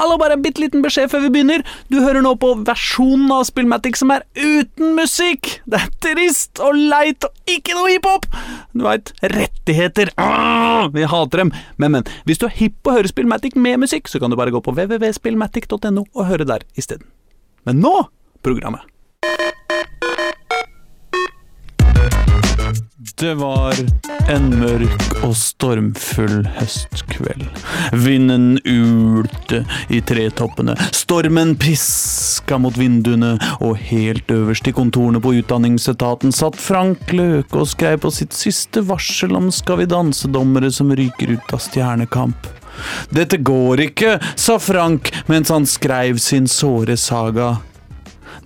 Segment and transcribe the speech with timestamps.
[0.00, 1.60] Hallo, bare en bitte liten beskjed før vi begynner.
[1.92, 5.58] Du hører nå på versjonen av Spillmatic som er uten musikk.
[5.68, 8.24] Det er trist og leit og ikke noe hiphop.
[8.72, 10.14] Du veit, rettigheter.
[10.16, 11.52] Ah, vi hater dem.
[11.76, 14.40] Men, men, hvis du er hipp på å høre Spillmatic med musikk, så kan du
[14.40, 17.04] bare gå på www.spillmatic.no og høre der isteden.
[17.68, 17.92] Men nå
[18.40, 18.88] programmet.
[23.00, 23.72] Det var
[24.28, 27.46] en mørk og stormfull høstkveld.
[27.96, 36.36] Vinden ulte i tretoppene, stormen piska mot vinduene, og helt øverst i kontorene på Utdanningsetaten
[36.36, 41.38] satt Frank Løke og skrev på sitt siste varsel om Skal vi danse-dommere som ryker
[41.38, 42.52] ut av Stjernekamp.
[43.16, 47.54] Dette går ikke, sa Frank mens han skrev sin såre saga.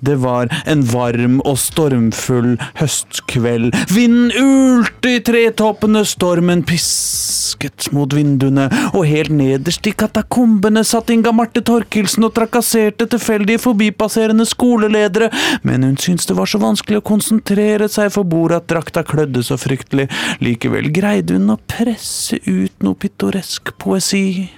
[0.04, 3.72] Det var en varm og stormfull høstkveld.
[3.94, 11.32] Vinden ulte i tretoppene, stormen pisket mot vinduene, og helt nederst i katakombene satt Inga
[11.36, 15.30] Marte Torkelsen og trakasserte tilfeldige forbipasserende skoleledere,
[15.64, 19.44] men hun syntes det var så vanskelig å konsentrere seg for bordet at drakta klødde
[19.46, 20.11] så fryktelig.
[20.44, 24.50] Likevel greide hun å presse ut noe pittoresk poesi.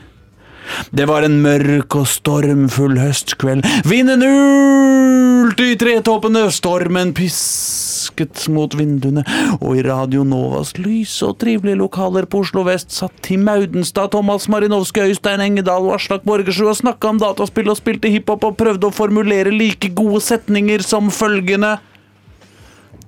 [0.90, 3.66] Det var en mørk og stormfull høstkveld.
[3.88, 9.24] Vinden ulte i tretoppene, stormen pisket mot vinduene,
[9.60, 14.48] og i Radio Novas lyse og trivelige lokaler på Oslo vest satt Tim Audenstad, Thomas
[14.52, 18.88] Marinovskij, Øystein Engedal og Aslak Borgersrud og snakka om dataspill og spilte hiphop og prøvde
[18.88, 21.76] å formulere like gode setninger som følgende.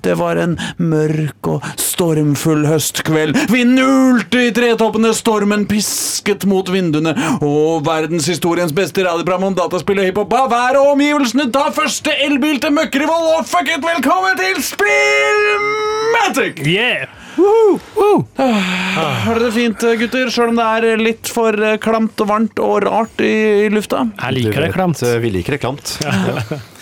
[0.09, 3.37] Det var en mørk og stormfull høstkveld.
[3.53, 7.13] Vi nulte i tretoppene, stormen pisket mot vinduene,
[7.45, 12.57] og verdenshistoriens beste radioprogram om dataspill og hiphop av været og omgivelsene ta første elbil
[12.65, 16.65] til Møkkerivoll, og fuck it, velkommen til Spillmatic!
[16.65, 17.18] Yeah!
[17.39, 22.63] Har dere det fint, gutter, sjøl om det er litt for eh, klamt og varmt
[22.63, 23.35] og rart i,
[23.67, 24.05] i lufta?
[24.19, 25.03] Jeg liker det klamt.
[25.23, 25.97] Vi liker det klamt.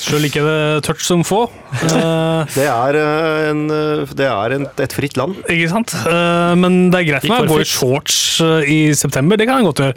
[0.01, 1.47] Sjøl liker jeg det tørt som få.
[1.83, 2.27] Eh,
[2.57, 5.37] Det er, eh, en, eh, det er en, et fritt land.
[5.51, 5.95] ikke sant?
[6.07, 8.19] Eh, men det er greit for meg å gå i shorts
[8.69, 9.39] i september.
[9.41, 9.97] Det kan jeg godt gjøre.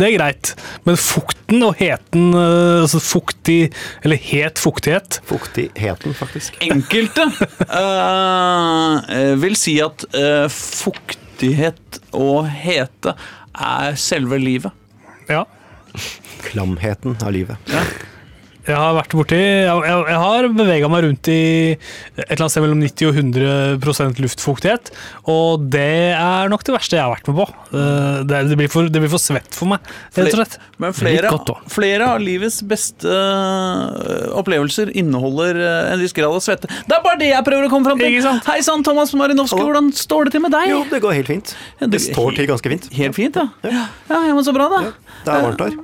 [0.00, 0.52] Det er greit.
[0.88, 3.70] Men fukten og heten, altså fuktig
[4.04, 6.58] Eller het fuktighet Fuktigheten, faktisk.
[6.64, 7.24] Enkelte
[7.72, 9.00] uh,
[9.42, 13.14] vil si at eh, fuktighet og hete
[13.54, 14.72] er selve livet.
[15.28, 15.44] Ja.
[16.48, 17.70] Klamheten av livet.
[18.68, 21.36] Jeg har vært borti Jeg, jeg, jeg har bevega meg rundt i
[21.72, 24.90] et eller annet sted mellom 90 og 100% luftfuktighet,
[25.30, 27.46] og det er nok det verste jeg har vært med på.
[27.72, 30.58] Eh, Det, det, blir, for, det blir for svett for meg, rett og slett.
[30.82, 36.44] Men flere, godt flere av livets beste øh, opplevelser inneholder øh, en viss grad av
[36.44, 36.68] svette.
[36.68, 38.12] Det er bare det jeg prøver å komme fram til!
[38.12, 38.48] Ikke sant?
[38.52, 39.72] Hei sann, Thomas Marinovskij, Hallo.
[39.72, 40.72] hvordan står det til med deg?
[40.74, 41.54] Jo, det går helt fint.
[41.80, 42.90] Det står til ganske fint.
[43.00, 43.48] Helt fint, ja.
[43.64, 44.88] Ja, ja men så bra, da.
[45.24, 45.78] Det er varmt her.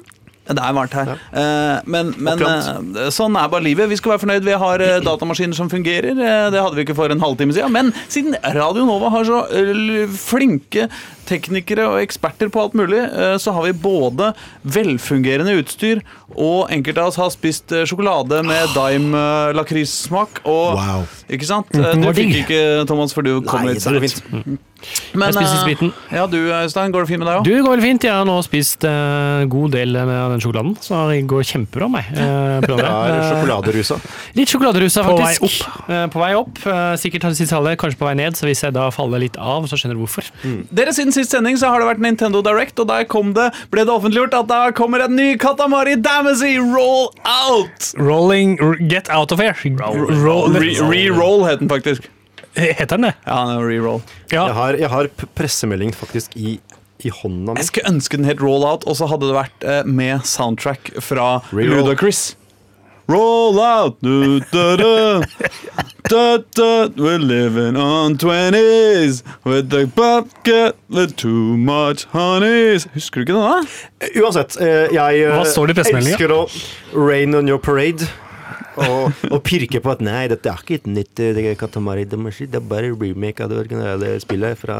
[0.46, 1.06] Ja, Det er varmt her.
[1.08, 1.80] Ja.
[1.86, 3.88] men men eh, sånn er bare livet.
[3.88, 4.44] Vi skal være fornøyd.
[4.44, 6.12] Vi har eh, datamaskiner som fungerer.
[6.12, 7.72] Eh, det hadde vi ikke for en halvtime siden.
[7.72, 10.88] Men siden Radio Nova har så eh, flinke
[11.24, 14.34] teknikere og eksperter på alt mulig, eh, så har vi både
[14.76, 16.02] velfungerende utstyr,
[16.36, 19.24] og enkelte av oss har spist eh, sjokolade med Dime
[19.56, 20.42] lakrissmak.
[20.44, 21.06] Og Wow.
[21.32, 21.72] Ikke sant?
[21.78, 24.60] Eh, Du fikk ikke, Thomas, for du kom Nei, litt det går fint.
[25.14, 25.92] Men, Jeg spiser eh, spriten.
[26.12, 27.44] Ja, du Øystein, går det fint med deg òg?
[27.46, 28.04] Du, går veldig fint.
[28.08, 32.00] Jeg har nå spist en god del av den sjokoladen, så det går kjempebra med
[32.00, 32.10] meg.
[32.18, 33.98] Uh, Det er Eh, sjokoladerusa.
[34.34, 35.66] Litt sjokoladerusa, På faktisk.
[35.88, 36.58] Uh, På vei opp.
[36.66, 39.18] Eh, Sikkert har det siste halve, kanskje på vei ned, så hvis jeg da faller
[39.22, 40.28] litt av, så skjønner du hvorfor.
[40.74, 43.84] Dere Siden sist sending så har det vært Nintendo Direct, og der kom det, ble
[43.84, 47.94] det offentliggjort at da kommer en ny Katamari Damacy Roll Out!
[47.98, 49.54] Rolling r- Get out of here.
[49.78, 52.08] Roll, Re- Re-roll het den faktisk.
[52.54, 53.14] Heter den det?
[53.26, 54.00] Ja, den er re-roll.
[54.30, 54.46] Ja.
[54.46, 56.58] Jeg har, jeg har pressemeldingen faktisk i,
[57.04, 57.58] i hånda mi.
[57.60, 60.92] Jeg skulle ønske den het Roll Out, og så hadde det vært eh, med soundtrack
[61.02, 61.82] fra Re-roll.
[61.82, 62.32] Ludacris.
[63.10, 65.22] Roll out, du, da, da.
[66.08, 72.86] Da, da, we're living on 20s with the bucket with too much honeys.
[72.94, 74.08] Husker du ikke den, da?
[74.22, 76.16] Uansett, eh, jeg eh, Hva står det i pressemeldingen?
[76.16, 78.08] elsker å rain on your parade.
[78.80, 82.48] Og, og pirke på at nei, dette er ikke et nytt eh, det Katamari Damashi,
[82.50, 84.78] det er bare remake av det originale spillet fra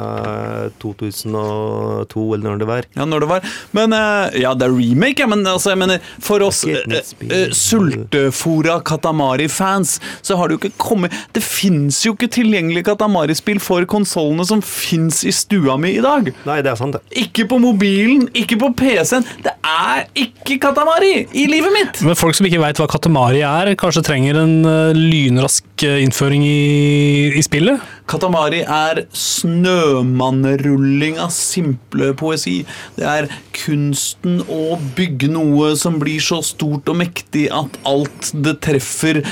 [0.83, 2.89] 2002, eller når det var.
[2.99, 3.49] Ja, når det var.
[3.77, 8.79] Men eh, Ja, det er remake, ja, men altså, jeg mener For oss uh, sultefora
[8.85, 14.47] Katamari-fans, så har det jo ikke kommet Det fins jo ikke tilgjengelige Katamari-spill for konsollene
[14.49, 16.31] som fins i stua mi i dag.
[16.47, 17.25] Nei, det er sant, det.
[17.25, 19.27] Ikke på mobilen, ikke på PC-en.
[19.45, 22.03] Det er ikke Katamari i livet mitt!
[22.05, 27.33] Men folk som ikke veit hva katamari er, kanskje trenger en eh, lynrask innføring i,
[27.35, 27.81] i spillet.
[28.05, 32.67] Katamari er snømannrulling av simple poesi.
[32.99, 38.59] Det er kunsten å bygge noe som blir så stort og mektig at alt det
[38.65, 39.23] treffer,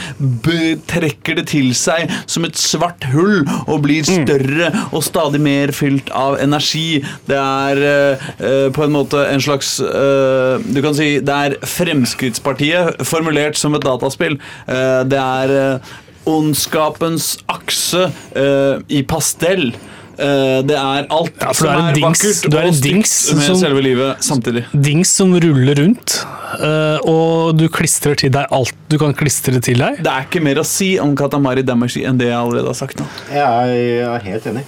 [0.88, 6.10] trekker det til seg som et svart hull og blir større og stadig mer fylt
[6.16, 7.04] av energi.
[7.28, 11.56] Det er eh, eh, på en måte en slags eh, Du kan si det er
[11.68, 14.38] Fremskrittspartiet formulert som et dataspill.
[14.64, 15.78] Eh, det er eh,
[16.28, 19.72] ondskapens akse uh, i pastell.
[20.12, 22.82] Uh, det er alt Ja, som er en er dings- vakkert du er en og
[22.84, 24.64] dings med som- selve livet samtidig.
[24.76, 26.18] Dings som ruller rundt,
[26.60, 30.02] uh, og du klistrer til deg alt du kan klistre til deg.
[30.04, 33.00] Det er ikke mer å si om Katamari Damacy enn det jeg allerede har sagt
[33.00, 33.08] nå.
[33.32, 34.64] Jeg er, helt enig.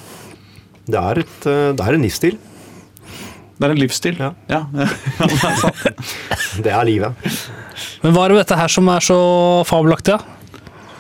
[0.89, 1.41] Det er, et,
[1.77, 2.35] det er en livsstil.
[3.55, 4.17] Det er en livsstil.
[4.19, 4.33] Ja.
[4.51, 4.89] Ja, ja,
[5.31, 6.01] det er.
[6.65, 7.29] Det er livet.
[8.03, 9.17] Men hva er det med dette her som er så
[9.69, 10.17] fabelaktig?
[10.19, 10.41] da?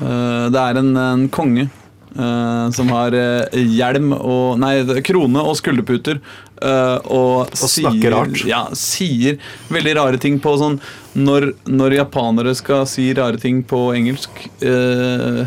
[0.00, 4.74] Eh, Det er en, en konge eh, som har eh, hjelm og Nei,
[5.06, 6.20] krone og skulderputer.
[6.62, 8.44] eh, og snakker rart.
[8.48, 9.38] Ja, sier
[9.68, 10.78] veldig rare ting på sånn
[11.14, 14.30] Når, når japanere skal si rare ting på engelsk
[14.62, 15.44] eh,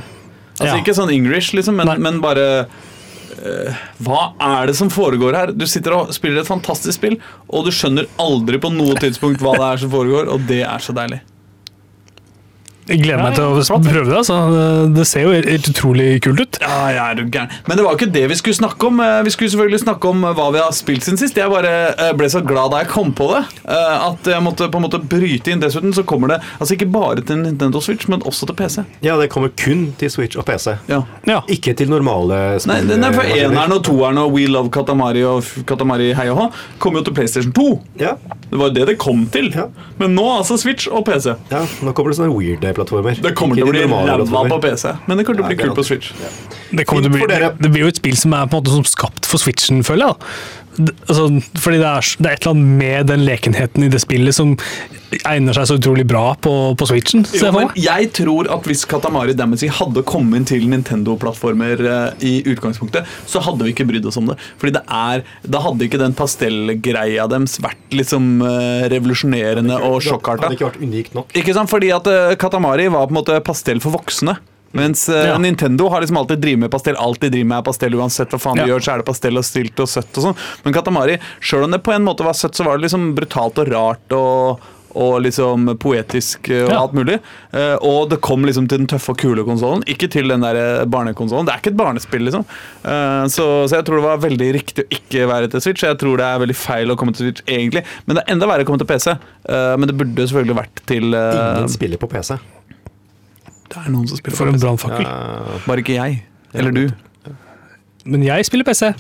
[0.58, 0.78] Altså Ja.
[0.82, 2.66] ikke sånn English, liksom, men, men bare
[3.38, 5.52] eh, hva er det som foregår her?
[5.54, 9.54] Du sitter og spiller et fantastisk spill, og du skjønner aldri på noe tidspunkt hva
[9.60, 11.20] det er som foregår, og det er så deilig.
[12.88, 14.18] Jeg gleder meg til å prøve det.
[14.22, 14.38] Altså.
[14.96, 16.60] Det ser jo helt, utrolig kult ut.
[16.64, 17.52] Ja, ja, er jo gæren.
[17.68, 19.00] Men det var jo ikke det vi skulle snakke om.
[19.04, 21.36] Eh, Vi skulle selvfølgelig snakke om eh, hva vi har spilt siden sist.
[21.38, 24.70] Jeg bare eh, ble så glad da jeg kom på det, eh, at jeg måtte
[24.72, 25.60] på en måte bryte inn.
[25.64, 28.80] Dessuten så kommer det altså ikke bare til Nintendo Switch, men også til PC.
[29.04, 30.78] Ja, det kommer kun til Switch og PC.
[30.92, 31.02] Ja.
[31.28, 31.42] Ja.
[31.52, 32.88] Ikke til normale spill.
[32.88, 33.28] Nei, nei, for.
[33.38, 36.48] Eneren og toeren og We Love Katamari og Katamari Hei og Hå
[36.84, 37.68] kom jo til PlayStation 2.
[38.02, 38.16] Ja,
[38.48, 39.52] Det var jo det det kom til.
[39.52, 39.68] Ja.
[40.00, 41.34] Men nå altså Switch og PC.
[41.52, 42.32] ja, nå kommer det sånne
[42.78, 43.22] weird-plattformer.
[43.24, 45.78] Det kommer til å bli ræva på PC, men det kommer til å bli kult
[45.78, 45.98] på Switch.
[45.98, 46.14] Switch.
[46.72, 47.52] Det, til å bli, dere.
[47.58, 50.12] det blir jo et spill som er på en måte som skapt for Switchen, føler
[50.12, 50.32] jeg.
[51.10, 54.38] Altså, fordi det er, det er et eller annet med den lekenheten i det spillet
[54.38, 54.54] som
[55.24, 57.24] egner seg så utrolig bra på, på Switchen.
[57.32, 63.40] Jo, jeg tror at hvis Katamari Damacy hadde kommet til Nintendo-plattformer eh, i utgangspunktet, så
[63.46, 64.38] hadde vi ikke brydd oss om det.
[64.60, 70.10] Fordi det er, Da hadde ikke den pastellgreia deres vært liksom eh, revolusjonerende og Det
[70.10, 70.48] sjokkarta.
[70.50, 71.34] hadde ikke vært unikt nok.
[71.40, 71.72] Ikke sant?
[71.72, 74.38] Fordi at eh, Katamari var på en måte pastell for voksne.
[74.78, 75.38] Mens Ja.
[75.40, 76.98] Nintendo har liksom alltid drevet med pastell.
[77.00, 78.66] Alltid driver med pastell Uansett hva faen Ja.
[78.66, 80.12] de gjør, så er det pastell og stilt og søtt.
[80.20, 82.84] og sånn Men Katamari, sjøl om det på en måte var søtt, så var det
[82.90, 84.60] liksom brutalt og rart og,
[84.98, 86.80] og liksom poetisk eh, og Ja.
[86.82, 87.20] alt mulig.
[87.54, 90.84] Eh, og det kom liksom til den tøffe og kule konsollen, ikke til den der
[90.90, 91.46] barnekonsollen.
[91.46, 92.46] Det er ikke et barnespill, liksom.
[92.84, 95.86] Eh, så, så jeg tror det var veldig riktig å ikke være til Switch.
[95.86, 97.86] Jeg tror det er veldig feil å komme til Switch, egentlig.
[98.08, 99.14] Men det er enda verre å komme til PC.
[99.14, 102.38] Eh, men det burde selvfølgelig vært til eh, Ingen spiller på PC.
[103.68, 104.66] det er noen som spiller For for en PC.
[104.66, 105.06] brannfakkel.
[105.06, 106.24] Ja, Bare ikke jeg.
[106.58, 106.86] Eller du.
[108.08, 108.94] Men jeg spiller PC,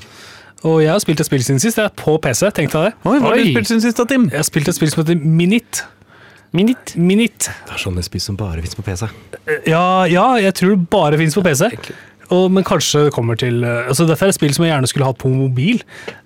[0.65, 1.77] og jeg har spilt et spill siden sist.
[1.77, 2.97] Jeg er på PC, tenkte jeg det.
[3.05, 4.25] Oi, hva har du spilt siden sist, da, Tim?
[4.31, 5.83] Jeg har spilt et spill som heter Minit.
[6.55, 6.93] Minit?
[6.95, 7.49] Minit.
[7.67, 9.09] det er sånne spill som bare fins på PC.
[9.67, 11.67] Ja, ja, jeg tror det bare fins på PC.
[12.33, 14.89] Og, men kanskje det kommer til eh, altså Dette er et spill som jeg gjerne
[14.91, 15.79] skulle hatt på mobil.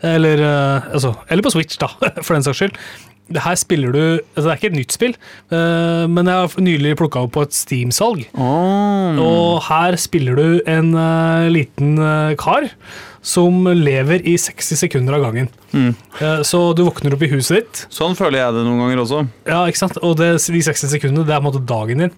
[0.06, 1.92] Eller, eh, altså, eller på Switch, da,
[2.26, 2.80] for den saks skyld.
[3.32, 5.14] Det her spiller du altså Det er ikke et nytt spill,
[5.54, 8.26] uh, men jeg har nylig plukka opp på et Steam-salg.
[8.36, 9.22] Oh.
[9.22, 12.68] Og her spiller du en uh, liten uh, kar
[13.22, 15.52] som lever i 60 sekunder av gangen.
[15.78, 15.92] Mm.
[16.42, 19.20] Så du våkner opp i huset ditt, Sånn føler jeg det noen ganger også.
[19.46, 20.00] ja, ikke sant?
[20.02, 22.16] og det, de 60 sekundene det er på en måte dagen din.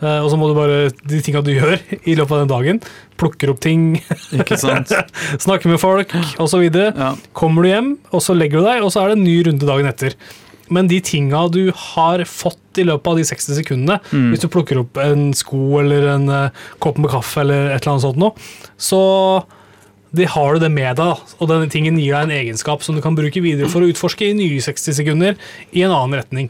[0.00, 2.80] Og så må du bare, de tinga du gjør i løpet av den dagen,
[3.20, 3.98] plukker opp ting,
[4.40, 4.88] Ikke sant?
[5.44, 6.64] snakker med folk osv.
[6.72, 7.12] Ja.
[7.36, 9.68] Kommer du hjem, og så legger du deg, og så er det en ny runde
[9.68, 10.16] dagen etter.
[10.74, 13.98] Men de tinga du har fått i løpet av de 60 sekundene,
[14.30, 17.94] hvis du plukker opp en sko eller en eh, kopp med kaffe eller et eller
[17.96, 18.48] annet sånt noe,
[18.78, 19.00] så
[20.16, 23.02] de har du det med deg, og denne tingen gir deg en egenskap som du
[23.04, 25.36] kan bruke videre for å utforske i nye 60 sekunder
[25.76, 26.48] i en annen retning.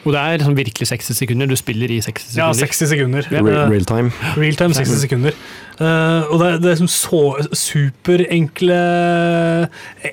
[0.00, 1.48] Og det er sånn virkelig 60 sekunder.
[1.50, 2.40] Du spiller i 60 sekunder.
[2.40, 3.26] Ja, 60 sekunder.
[3.32, 4.12] Real, real time.
[4.38, 5.34] Real time 60 sekunder.
[5.80, 7.20] Uh, og det, er- det er som så
[7.56, 8.78] superenkle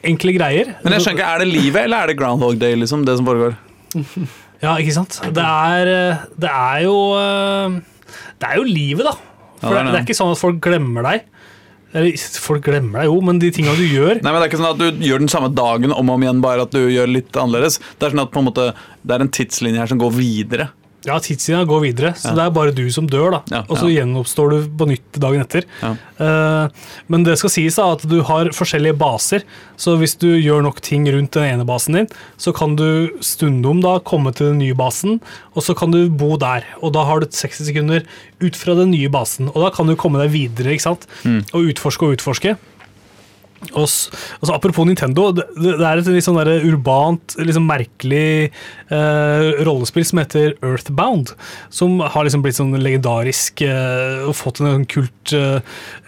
[0.07, 0.73] enkle greier.
[0.83, 3.27] Men jeg skjønner ikke, Er det livet, eller er det Groundhog Day, liksom, det som
[3.29, 3.55] foregår?
[4.57, 5.19] Ja, ikke sant?
[5.37, 7.75] Det er, eh, det er jo eh,
[8.41, 9.11] Det er jo livet, da.
[9.61, 9.91] For Ja, det er det, det.
[9.93, 11.27] det er ikke sånn at folk glemmer deg.
[11.97, 14.61] Eller folk glemmer deg jo, men de tinga du gjør Nei, men Det er ikke
[14.61, 17.09] sånn at du gjør den samme dagen om og om igjen, bare at du gjør
[17.09, 17.79] litt annerledes.
[17.97, 18.67] Det er sånn at på en måte
[19.01, 20.69] Det er en tidslinje her som går videre.
[21.05, 22.33] Ja, tidslinja går videre, så Ja.
[22.35, 23.41] det er bare du som dør, da.
[23.51, 24.01] Ja, og så ja.
[24.01, 25.63] gjenoppstår du på nytt dagen etter.
[25.83, 26.69] Eh,
[27.07, 29.43] men det skal sies da at du har forskjellige baser,
[29.77, 33.79] så hvis du gjør nok ting rundt den ene basen din, så kan du stundom
[33.81, 35.21] da komme til den nye basen,
[35.55, 36.65] og så kan du bo der.
[36.81, 38.03] Og da har du 60 sekunder
[38.41, 41.07] ut fra den nye basen, og da kan du komme deg videre, ikke sant?
[41.53, 42.57] Og utforske og utforske.
[43.73, 44.09] Og s-
[44.39, 48.51] altså, apropos Nintendo, det, det er et sånn urbant, liksom merkelig
[48.93, 51.31] eh, rollespill som heter Earthbound.
[51.73, 55.57] Som har liksom blitt sånn legendarisk eh, og fått en, kult, eh,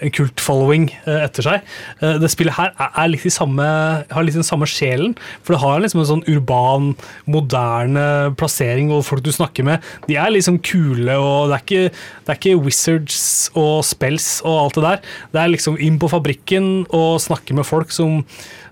[0.06, 1.66] en kult-following eh, etter seg.
[2.04, 3.66] Eh, det spillet her er, er litt samme,
[4.14, 6.92] har litt den samme sjelen, for det har liksom en sånn urban,
[7.30, 8.06] moderne
[8.40, 11.84] plassering, og folk du snakker med, de er liksom kule, og det er ikke,
[12.26, 13.20] det er ikke wizards
[13.58, 15.04] og spells og alt det der.
[15.34, 18.20] Det er liksom inn på fabrikken og snakke med folk som,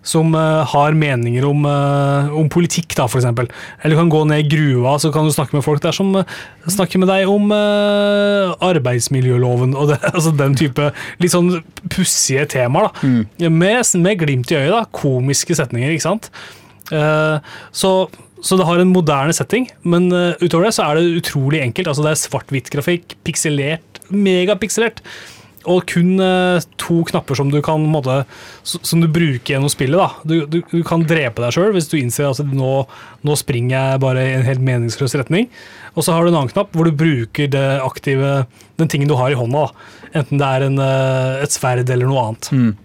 [0.05, 3.49] som uh, har meninger om, uh, om politikk, da, eksempel.
[3.81, 6.13] Eller du kan gå ned i gruva, så kan du snakke med folk der som
[6.15, 10.91] uh, snakker med deg om eh, arbeidsmiljøloven og det, altså den type
[11.23, 11.61] litt sånn
[11.93, 13.49] pussige temaer, da.
[13.49, 14.83] Med, med glimt i øyet, da.
[14.95, 16.31] Komiske setninger, ikke sant.
[16.91, 17.93] Eh, så,
[18.41, 21.91] så det har en moderne setting, men eh, utover det så er det utrolig enkelt.
[21.91, 25.03] Altså Det er svart-hvitt-grafikk, pikselert, megapikselert.
[25.67, 27.83] Og kun eh, to knapper som du kan
[28.63, 29.97] s- Som du bruker gjennom spillet.
[29.99, 30.09] da.
[30.23, 32.87] Du, du, du kan drepe deg sjøl hvis du innser at nå,
[33.27, 35.49] nå springer jeg bare i en helt meningsløs retning.
[35.97, 38.45] Og så har du en annen knapp hvor du bruker det aktive,
[38.79, 39.67] den tingen du har i hånda.
[39.67, 40.19] da.
[40.21, 42.75] Enten det er en, eh, et sverd eller noe annet.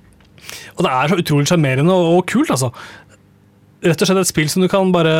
[0.76, 2.72] Og det er så utrolig sjarmerende og, og kult, altså.
[3.82, 5.12] Rett og slett et spill som du kan bare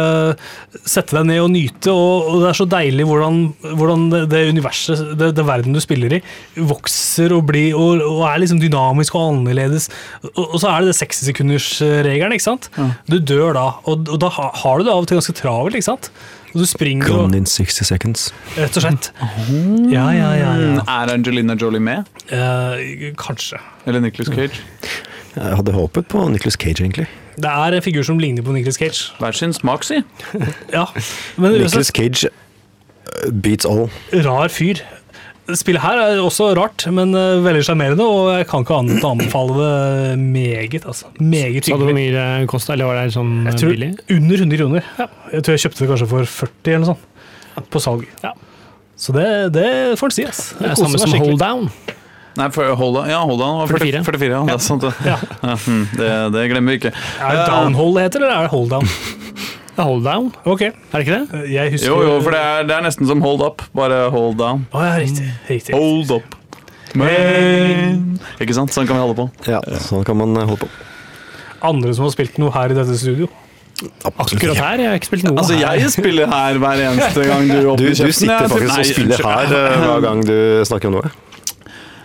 [0.86, 3.40] sette deg ned og nyte, og, og det er så deilig hvordan,
[3.80, 6.20] hvordan det, det universet, det, det verden du spiller i,
[6.70, 9.88] vokser og blir og, og er liksom dynamisk og annerledes.
[10.30, 12.70] Og, og så er det det 60-sekundersregelen, ikke sant.
[13.10, 15.90] Du dør da, og, og da har du det av og til ganske travelt, ikke
[15.90, 16.12] sant.
[16.52, 18.26] Og du springer og Gone in 60 seconds.
[18.58, 19.08] Rett og slett.
[19.88, 20.50] Ja, ja, ja.
[20.60, 20.72] ja.
[20.76, 22.10] Mm, Er Angelina Jolie med?
[22.28, 23.58] Eh, kanskje.
[23.88, 24.60] Eller Nicholas Cage?
[25.32, 27.08] Jeg hadde håpet på Nicholas Cage, egentlig.
[27.36, 29.12] Det er en figur som ligner på Nicholas Cage.
[29.20, 30.02] Hver sin smak, si.
[30.76, 30.86] Ja,
[31.40, 33.86] men Nicholas Cage uh, beats all.
[34.26, 34.82] rar fyr.
[35.58, 39.02] Spillet her er også rart, men eh, veldig sjarmerende, og jeg kan ikke annet enn
[39.04, 40.84] å anbefale det meget.
[40.86, 41.10] altså.
[41.18, 43.88] Meget Sa du hvor mye det kosta, eller var det sånn Jeg tror billig?
[44.14, 44.86] under 100 kroner.
[45.32, 47.66] Jeg tror jeg kjøpte det kanskje for 40 eller noe sånt.
[47.74, 48.06] På salg.
[48.22, 48.30] Ja.
[49.02, 49.26] Så det,
[49.58, 49.66] det
[49.98, 50.28] får en si.
[50.30, 50.44] ass.
[50.60, 51.18] Det er samme som.
[51.18, 51.66] Hold Down.
[52.38, 54.04] Nei, for Hold ja, hold on var 44.
[54.08, 54.92] 44 ja, det er sant det.
[55.04, 55.18] Ja.
[55.42, 56.92] Ja, hm, det, det glemmer vi ikke.
[57.20, 58.88] Er det downhold det heter, eller er det hold down?
[59.72, 61.38] Hold Down, Ok, er det ikke det?
[61.48, 64.36] jeg husker Jo, jo, for det er, det er nesten som Hold Up, bare Hold
[64.36, 64.66] Down.
[64.68, 65.30] Å ja, riktig.
[65.48, 65.72] riktig.
[65.74, 66.36] Hold Up.
[66.94, 68.72] Men Ikke sant?
[68.74, 69.26] Sånn kan vi holde på.
[69.48, 70.70] Ja, sånn kan man uh, holde på.
[71.64, 73.30] Andre som har spilt noe her i dette studio?
[74.04, 75.80] Akkurat her, jeg har ikke spilt noe Altså, her.
[75.80, 78.04] jeg spiller her hver eneste gang du åpner kjeften.
[78.04, 79.54] du du sitter faktisk og spiller her
[79.88, 80.36] hver gang du
[80.68, 81.14] snakker om noe.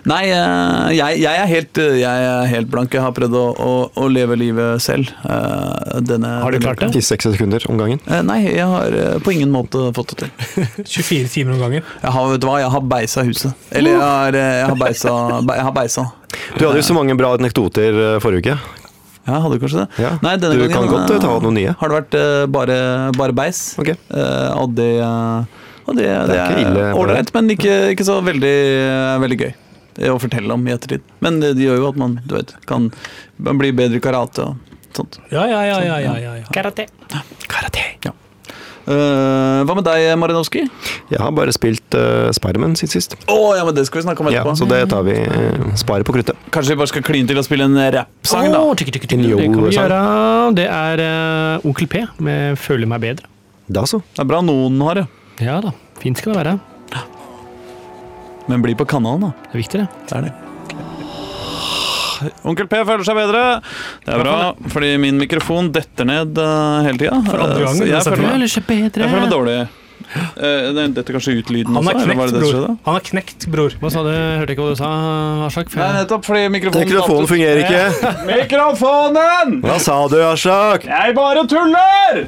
[0.07, 2.93] Nei, eh, jeg, jeg, er helt, eh, jeg er helt blank.
[2.95, 5.11] Jeg har prøvd å, å, å leve livet selv.
[5.27, 6.93] Eh, Denne, Har du klart det?
[6.95, 7.99] I 60 sekunder om gangen.
[8.27, 8.95] Nei, jeg har
[9.25, 10.63] på ingen måte fått det til.
[10.95, 11.83] 24 timer om gangen.
[12.05, 13.67] Jeg har, vet du hva, jeg har beisa huset.
[13.75, 15.13] Eller jeg har, jeg har beisa.
[15.51, 16.07] Jeg har beisa.
[16.55, 18.57] Du hadde jo så mange bra anekdoter forrige uke.
[19.27, 19.87] Ja, hadde du kanskje det?
[20.05, 21.75] Ja, Nei, denne du gangen, kan godt ta noen nye.
[21.81, 22.19] Har det vært
[22.55, 22.81] bare,
[23.19, 23.73] bare beis.
[23.75, 23.99] Okay.
[24.07, 24.91] Eh, og det,
[25.83, 28.57] og det, det det er ille, ålreit, men ikke, ikke så veldig,
[29.27, 29.55] veldig gøy
[29.97, 31.05] å fortelle om i ettertid.
[31.25, 32.91] Men det, det gjør jo at man du vet, kan
[33.41, 35.19] man bli bedre i karate og sånt.
[35.33, 35.81] Ja, ja, ja.
[35.83, 36.47] ja, ja, ja, ja.
[36.53, 36.87] Karate.
[37.49, 37.83] Karate.
[38.05, 38.13] Ja.
[38.87, 40.61] Uh, hva med deg, Marinovski?
[41.11, 43.17] Jeg har bare spilt uh, Spiderman siden sist.
[43.27, 46.07] Oh, ja, men det skal vi snakke om Ja, så det tar vi uh, sparer
[46.07, 46.39] på kruttet.
[46.55, 48.63] Kanskje vi bare skal kline til å spille en rappsang, da?
[48.63, 49.27] Åh, tykke, tykke, tykke.
[49.27, 49.99] En Det kan vi gjøre.
[50.61, 53.27] Det er uh, Onkel P med 'Føler meg bedre'.
[53.67, 53.99] Da så.
[54.15, 55.07] Det er bra noen har det.
[55.43, 56.57] Ja da, fint skal det være.
[58.47, 59.31] Men bli på kanalen, da.
[59.47, 59.87] Det er viktig, det.
[60.07, 60.35] Det er det.
[62.49, 63.41] Onkel P føler seg bedre.
[64.05, 64.37] Det er bra,
[64.73, 67.19] fordi min mikrofon detter ned eh, hele tida.
[67.27, 68.31] For andre gangen, jeg, føler meg-
[68.71, 69.03] bedre.
[69.03, 69.57] jeg føler meg dårlig.
[70.07, 71.91] Dette det kanskje ut lyden Han også?
[71.91, 72.53] er eller var knekt, det det bror.
[72.55, 72.75] skjedde?
[72.87, 73.73] Han er knekt, bror.
[73.81, 74.09] Hva sa du?
[74.13, 74.91] Hørte ikke hva du sa,
[75.49, 75.73] Aslak?
[75.75, 78.11] Nei, nettopp fordi mikrofonen Mikrofonen fungerer ikke.
[78.31, 79.57] Mikrofonen!
[79.65, 80.87] Hva sa du, Aslak?
[80.87, 82.23] Jeg bare tuller!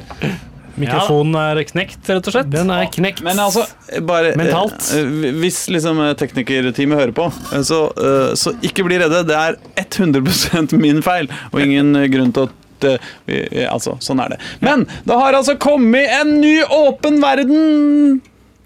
[0.80, 2.50] Mikrofonen er knekt, rett og slett.
[2.52, 3.22] Den er knekt.
[3.26, 3.66] Men altså,
[4.06, 4.88] bare Mentalt.
[4.96, 5.10] eh,
[5.40, 9.22] Hvis liksom eh, teknikerteamet hører på, eh, så, eh, så ikke bli redde.
[9.28, 13.98] Det er 100% min feil, og ingen eh, grunn til at eh, vi, eh, Altså,
[14.02, 14.40] sånn er det.
[14.64, 18.20] Men det har altså kommet en ny åpen verden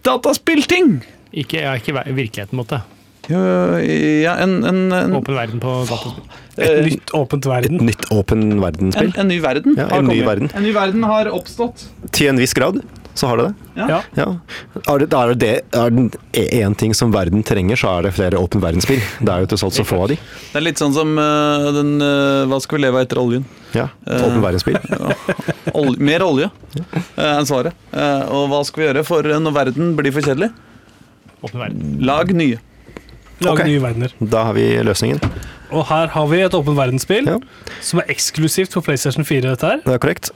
[0.06, 1.00] dataspillting!
[1.34, 2.78] Ikke, ja, ikke virkeligheten, måtte.
[3.30, 6.26] Ja, en, en, en, Åpen verden på dataspill.
[6.54, 7.80] Et eh, nytt åpent verden.
[7.80, 9.14] Et nytt åpen en, verdensspill.
[9.18, 10.50] en ny verden Ja, har en ny verden.
[10.54, 11.88] En ny verden har oppstått.
[12.14, 12.82] Til en viss grad
[13.14, 13.54] så har det det.
[13.74, 14.00] Ja.
[14.18, 14.26] Ja.
[14.90, 15.50] Er det, er det
[16.34, 19.02] er én ting som verden trenger, så er det flere åpen verdensspill.
[19.20, 20.16] Det er jo til alt så få av de.
[20.50, 23.46] Det er litt sånn som uh, den uh, Hva skal vi leve av etter oljen?
[23.74, 24.78] Ja, åpen åpen verdensspill.
[25.78, 26.50] Ol mer olje
[27.16, 27.74] er svaret.
[27.94, 30.50] Eh, og hva skal vi gjøre for når verden blir for kjedelig?
[31.40, 31.96] Åpen verden.
[32.06, 32.60] Lag nye.
[33.44, 33.66] Lage Ok.
[33.68, 34.14] nye verdener.
[34.20, 35.20] Da har vi løsningen.
[35.74, 37.38] Og her har vi et åpen verdensspill Ja.
[37.80, 39.40] som er eksklusivt for PlayStation 4.
[39.50, 39.80] dette her.
[39.84, 40.30] Det er korrekt.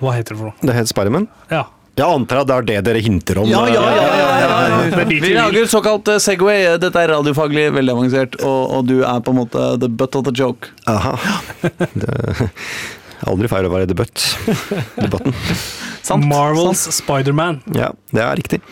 [0.00, 0.54] Hva heter det for noe?
[0.62, 1.28] Det heter Spiderman.
[1.50, 1.64] Ja.
[1.98, 3.48] Jeg antar at det er det dere hinter om.
[3.50, 6.78] Ja, ja, ja, ja, ja, Det Vi lager såkalt eh, Segway.
[6.80, 10.24] Dette er radiofaglig veldig avansert, og, og du er på en måte the butt of
[10.24, 10.70] the joke.
[10.88, 11.16] Aha.
[11.60, 15.34] Det er aldri feil å være the Debatten.
[16.08, 16.24] Sant?
[16.24, 16.86] Marvels.
[16.96, 17.60] Spiderman.
[17.76, 18.62] Ja, det er riktig.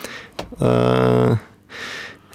[0.63, 1.37] Eh,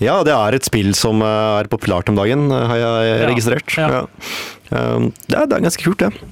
[0.06, 3.76] ja, det er et spill som eh, er populært om dagen, eh, har jeg registrert.
[3.80, 3.90] ja.
[4.00, 4.06] Ja.
[4.74, 6.32] Eh, det, er, det er ganske kult, det.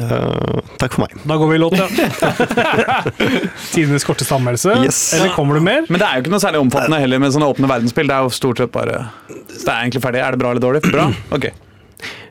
[0.00, 1.12] Uh, takk for meg.
[1.28, 2.30] Da går vi i låt, ja.
[3.74, 4.78] Tidenes korteste anmeldelse.
[4.82, 5.00] Yes.
[5.18, 5.84] Eller kommer det mer?
[5.92, 8.08] Men det er jo ikke noe særlig omfattende heller med sånne åpne verdensspill.
[8.08, 10.22] Det er jo stort sett bare Det er egentlig ferdig.
[10.24, 10.82] Er det bra eller dårlig?
[10.88, 11.10] Bra?
[11.36, 11.50] Ok.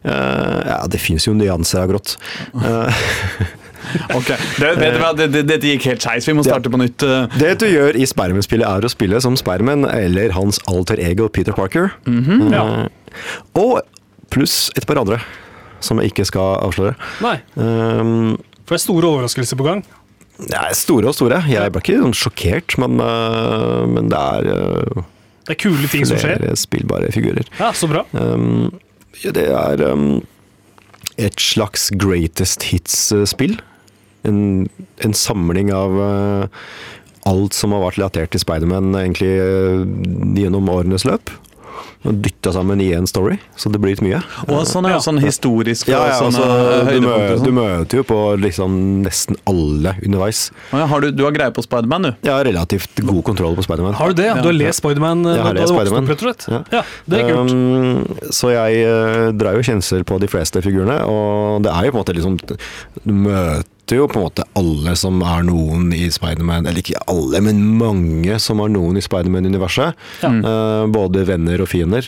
[0.03, 2.17] Uh, ja, det fins jo nyanser av grått.
[2.57, 3.05] Eh,
[4.17, 4.29] ok.
[4.59, 6.27] Det, vet du hva, det, det, dette gikk helt skeis.
[6.29, 7.03] Vi må starte på nytt.
[7.05, 7.27] eh.
[7.39, 11.53] det du gjør i Spermenspillet, er å spille som Spermen eller hans alter ego Peter
[11.57, 11.91] Parker.
[12.09, 12.51] Mhm.
[12.53, 12.63] Ja.
[12.83, 13.25] Eh,
[13.61, 13.81] og
[14.33, 15.19] pluss et par andre,
[15.83, 16.95] som jeg ikke skal avsløre.
[17.21, 17.35] Nei.
[17.59, 19.83] Um, For det er store overraskelser på gang.
[20.39, 21.43] det er store og store.
[21.51, 25.03] Jeg ble ikke sånn sjokkert, men, uh, men det er uh,
[25.45, 26.39] Det er kule ting som skjer.
[26.41, 27.45] flere spillbare figurer.
[27.59, 28.01] Ja, Så bra.
[28.17, 28.71] Um,
[29.21, 30.23] ja, det er um,
[31.21, 33.59] et slags greatest hits-spill.
[34.23, 34.41] En,
[35.03, 36.67] en samling av uh,
[37.29, 39.83] alt som har vært relatert til Spiderman egentlig uh,
[40.39, 41.33] gjennom årenes løp.
[42.03, 44.17] Og dytta sammen i én story, så det blir litt mye.
[44.51, 47.55] Og sånn, ja, sånn historisk Ja, ja, sånne altså, du, høydepunkter mø du sånn.
[47.55, 48.75] møter jo på liksom
[49.05, 50.41] nesten alle underveis.
[50.73, 52.11] Ja, har du, du har greie på Spiderman, du?
[52.27, 53.95] Jeg har relativt god kontroll på Spiderman.
[53.99, 54.27] Har du det?
[54.33, 54.35] ja?
[54.43, 56.47] Du har lest Spiderman eh, Jeg har da du lest vokste opp, rett og slett?
[56.51, 56.61] Ja.
[56.75, 57.55] Ja, det er kult.
[57.55, 61.95] Um, så jeg uh, drar jo kjensel på de fleste figurene, og det er jo
[61.95, 66.07] på en måte liksom Du møter jo på en måte alle som er noen i
[66.13, 69.99] Spiderman, eller ikke alle, men mange som er noen i Spiderman-universet.
[70.23, 70.31] Ja.
[70.31, 72.07] Uh, både venner og fiender.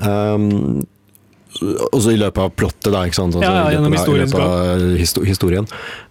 [0.00, 0.80] Um,
[1.60, 3.02] og så i løpet av plottet, da.
[3.06, 3.36] ikke sant?
[3.36, 5.66] Altså, Ja, ja, gjennom av- i løpet av histo historien.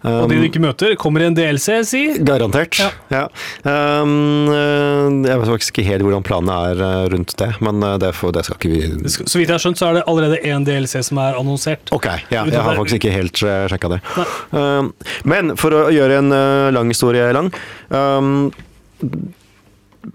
[0.06, 2.02] Og de du ikke møter, kommer i en DLC, si.
[2.22, 2.78] Garantert.
[2.78, 2.90] Ja.
[3.12, 3.24] Ja.
[3.66, 7.98] Um, eh, jeg vet faktisk ikke helt hvordan planen er eh, rundt det, men eh,
[8.02, 10.40] det, får, det skal ikke vi Så vidt jeg har skjønt, så er det allerede
[10.46, 11.92] én DLC som er annonsert.
[11.94, 14.00] Ok, ja, jeg har faktisk ikke helt sjekka det.
[14.52, 14.92] Um,
[15.28, 16.34] men for å gjøre en
[16.74, 17.50] lang historie lang
[17.90, 18.50] um,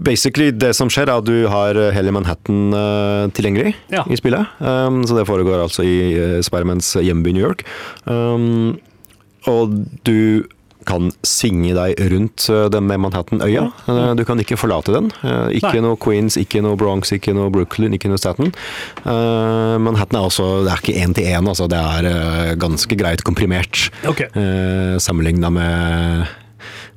[0.04, 4.04] Basically, det som skjer, er at du har hele Manhattan uh, tilgjengelig Ja.
[4.10, 4.46] i spillet.
[4.60, 7.64] Um, så det foregår altså i uh, Spidermans hjemby New York.
[8.06, 8.78] Um,
[9.48, 10.44] og du
[10.88, 13.66] kan svinge deg rundt denne den med Manhattan-øya.
[13.92, 15.10] Eh, du kan ikke forlate den.
[15.20, 15.84] Eh, ikke Nei.
[15.84, 18.54] noe Queens, ikke noe Bronx, ikke noe Brooklyn, ikke noe Staten.
[19.04, 21.68] Eh, Manhattan er også Det er ikke én til én, altså.
[21.68, 24.30] Det er eh, ganske greit komprimert okay.
[25.04, 26.28] sammenligna med,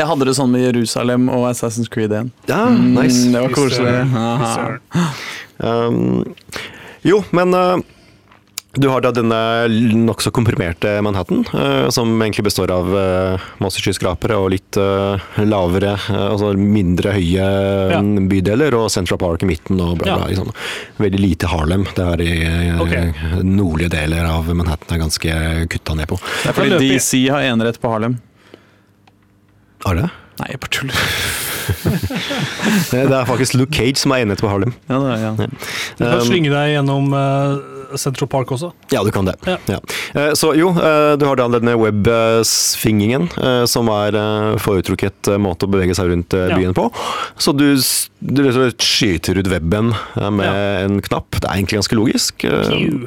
[0.00, 2.32] Jeg hadde det sånn med Jerusalem og Assassin's Creed 1.
[2.48, 3.28] ja, nice.
[3.28, 3.92] Mm, det var koselig.
[5.62, 6.24] Um,
[7.04, 7.76] jo, men uh,
[8.74, 9.36] du har da denne
[10.02, 15.14] nokså komprimerte Manhattan, uh, som egentlig består av uh, masse skyskrapere og litt uh,
[15.46, 17.46] lavere, uh, altså mindre høye
[17.92, 18.00] Ja.
[18.02, 20.26] um, bydeler, og Central Park i midten og bla, bla.
[20.26, 20.32] Ja.
[20.32, 20.50] Liksom.
[21.04, 21.86] Veldig lite Harlem.
[21.94, 22.96] Det er i uh, Ok.
[23.46, 25.38] nordlige deler av Manhattan er ganske
[25.70, 26.18] kutta ned på.
[26.42, 28.18] Det er fordi DC har enerett på Harlem.
[29.86, 30.10] Er det?
[30.40, 30.94] Nei, jeg bare tuller.
[32.90, 34.74] Det er faktisk Luke Cage som er enighet på Harlem.
[34.88, 35.30] Ja, det er, ja.
[35.98, 37.54] Du kan Um, slynge deg gjennom eh,
[38.00, 38.72] Central Park også.
[38.92, 39.34] Ja, du kan det.
[39.46, 39.56] Ja.
[39.70, 39.78] Ja.
[40.14, 44.16] Eh, Så jo, eh, du har da denne web-svingingen, eh, som er
[44.62, 46.72] foretrukket måte å bevege seg rundt byen Ja.
[46.76, 46.86] på.
[47.38, 47.74] Så du,
[48.20, 48.42] du
[48.78, 51.30] skyter ut webben eh, med en knapp.
[51.40, 52.44] Det er egentlig ganske logisk.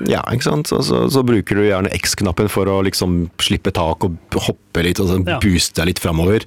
[0.08, 0.68] Ja, ikke sant?
[0.72, 5.00] Så, så, så bruker du gjerne X-knappen for å liksom slippe tak og hoppe litt,
[5.04, 6.46] og så booste deg litt framover.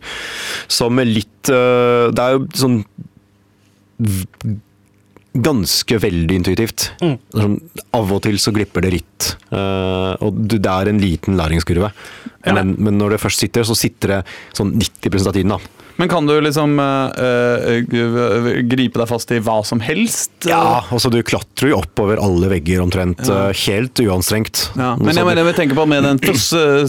[0.70, 2.80] Som med litt Det er jo sånn
[5.32, 6.88] Ganske veldig intuitivt.
[7.00, 7.16] Mm.
[7.36, 7.52] Sånn,
[7.94, 9.06] av og til så glipper det litt
[9.50, 11.88] Uh, og du, det er en liten læringskurve.
[12.46, 12.52] Ja.
[12.54, 14.18] Men, men når det først sitter, så sitter det
[14.54, 15.50] sånn 90% av tiden.
[15.50, 15.58] da.
[15.98, 17.82] Men kan du liksom uh,
[18.70, 20.30] gripe deg fast i hva som helst?
[20.48, 23.50] Ja, altså Du klatrer jo oppover alle vegger omtrent, Ja.
[23.66, 24.68] helt uanstrengt.
[24.78, 26.36] Ja, men jeg, mener, jeg tenker på med den Ja,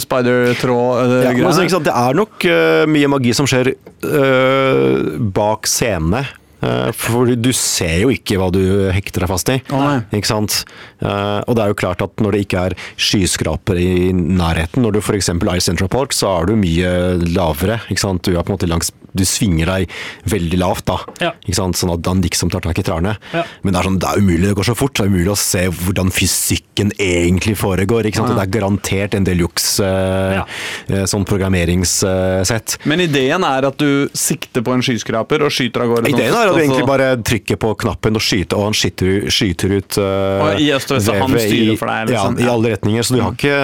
[0.05, 1.33] spider-tråd-greia.
[1.41, 2.45] men altså, det er nok
[2.93, 3.73] mye magi som skjer
[5.33, 6.27] bak scenene.
[6.61, 8.61] Eh, for du ser jo ikke hva du
[8.93, 9.57] hekter deg fast i.
[9.73, 9.97] Oh.
[10.13, 10.61] Ikke sant?
[11.01, 14.97] Eh, og det er jo klart at når det ikke er skyskraper i nærheten, når
[14.97, 15.31] du f.eks.
[15.33, 16.91] er i Central Park, så er du mye
[17.33, 17.81] lavere.
[17.89, 18.23] Ikke sant?
[18.25, 19.91] Du, er på en måte langs, du svinger deg
[20.31, 20.99] veldig lavt, da.
[21.23, 21.31] Ja.
[21.43, 21.79] Ikke sant?
[21.79, 23.15] Sånn at Dan liksom tar tak i trærne.
[23.33, 23.43] Ja.
[23.65, 24.93] Men det er, sånn, det er umulig, det går så fort.
[24.95, 28.07] Det er umulig å se hvordan fysikken egentlig foregår.
[28.07, 28.35] Ikke sant?
[28.35, 28.37] Ja.
[28.39, 30.45] Det er garantert en del juks, uh, Ja.
[30.93, 32.77] eh, sånn programmeringssett.
[32.85, 36.11] Men ideen er at du sikter på en skyskraper og skyter av gårde.
[36.11, 39.29] sånn Ideen er at du egentlig bare trykker på knappen og skyter, og han skyter,
[39.33, 42.39] skyter ut uh, Og i øst og vest, han styrer for deg, liksom.
[42.39, 43.07] Ja, i alle retninger.
[43.07, 43.59] Så du har ikke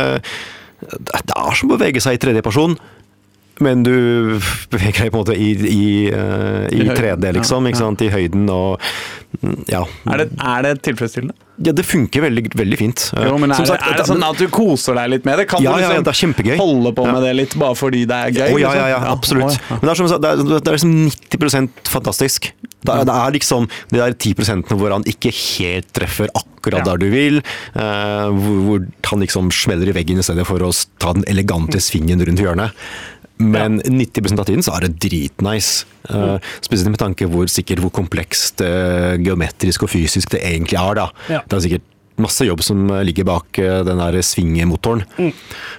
[0.77, 2.75] det er som å bevege seg i tredje person.
[3.59, 4.37] Men du
[4.69, 7.65] beveger deg på en måte i, i, eh, i I 3D, liksom.
[7.65, 8.01] ja, Ikke sant?
[8.05, 8.79] I høyden og
[9.67, 9.83] Ja.
[10.07, 11.35] Er det, er det tilfredsstillende?
[11.57, 13.01] ja det funker veldig, veldig fint.
[13.17, 15.47] Eh, Jo, men er, sagt, er det sånn at du koser deg litt med det?
[15.49, 16.57] Kan Ja, du ja, ja, liksom det er kjempegøy.
[16.61, 17.11] holde på Ja.
[17.15, 18.53] med det litt bare fordi det er gøy?
[18.53, 19.17] Oh, ja, ja, ja, liksom?
[19.17, 19.57] absolutt.
[19.57, 19.77] ja.
[19.81, 22.51] Men det er, som, det er, det er liksom 90% fantastisk.
[22.85, 26.93] Det er, det er liksom de der 10% hvor han ikke helt treffer akkurat Ja.
[26.93, 27.41] der du vil.
[27.73, 30.69] Uh, hvor, hvor han liksom smeller i veggen i stedet for å
[31.01, 32.71] ta den elegante svingen rundt hjørnet.
[33.37, 35.85] Men 90% av tiden så er det dritnice.
[36.09, 40.97] Uh, spesielt med tanke hvor sikkert hvor komplekst uh, geometrisk og fysisk det egentlig er.
[41.01, 41.07] da.
[41.29, 41.43] Ja.
[41.45, 45.03] Det er sikkert masse jobb som eh, ligger bak eh, den der svingemotoren.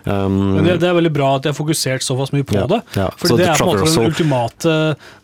[0.08, 2.66] Um, Men det, det er veldig bra at de har fokusert såpass mye på Ja,
[2.70, 2.78] det.
[2.96, 3.08] ja.
[3.18, 4.74] For det er på en måte den ultimate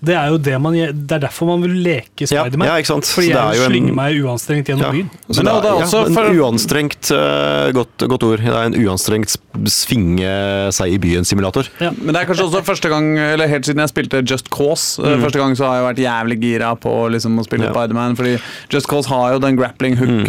[0.04, 2.66] Det er jo det man Det er derfor man vil leke Ja, Spiderman.
[2.68, 3.06] ja, ikke sant.
[3.08, 4.90] Fordi Så det er jeg slynger meg uanstrengt gjennom Ja.
[4.92, 5.10] byen.
[5.30, 8.38] Så Men det, det er også ja, for- en uanstrengt uh, godt, godt ord.
[8.44, 9.36] Det er en uanstrengt
[9.70, 10.34] svinge
[10.74, 11.70] seg i byen-simulator.
[11.80, 11.92] Ja.
[11.96, 15.22] Men det er kanskje også første gang, eller helt siden jeg spilte Just Cause, mm.
[15.22, 17.70] første gang så har jeg vært jævlig gira på liksom, å spille Mm.
[17.70, 17.72] Ja.
[17.72, 18.32] Spiderman, fordi
[18.74, 20.24] Just Cause har jo den grappling Mm.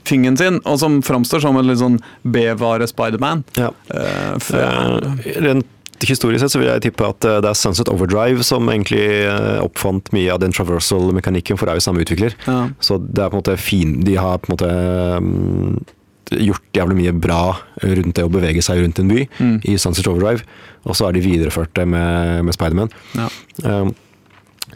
[0.00, 3.44] Hook-tingen sin, og som framstår som en litt sånn B-vare Spiderman.
[3.58, 3.70] Ja.
[3.92, 5.66] Uh, rent
[6.00, 9.02] historisk sett så vil jeg tippe at eh, det er Sunset Overdrive som egentlig
[9.60, 12.36] oppfant mye av den traversal-mekanikken, for det er jo samme utvikler.
[12.46, 12.70] ja.
[12.80, 14.70] Så det er på en måte fin De har på en måte
[15.20, 15.74] mm,
[16.46, 17.42] gjort jævlig mye bra
[17.82, 19.58] rundt det å bevege seg rundt en by Mm.
[19.68, 20.46] i Sunset Overdrive,
[20.88, 22.88] og så har de videreført det med, med Spiderman.
[23.18, 23.28] Ja.
[23.64, 23.92] Um,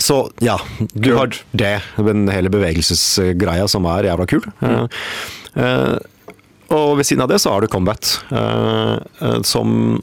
[0.02, 0.56] så ja,
[0.92, 4.44] du har det, den hele bevegelsesgreia som er jævla kul.
[4.64, 4.88] Mm.
[5.58, 5.96] uh,
[6.74, 10.00] og ved siden av det så har du combat, uh, uh, som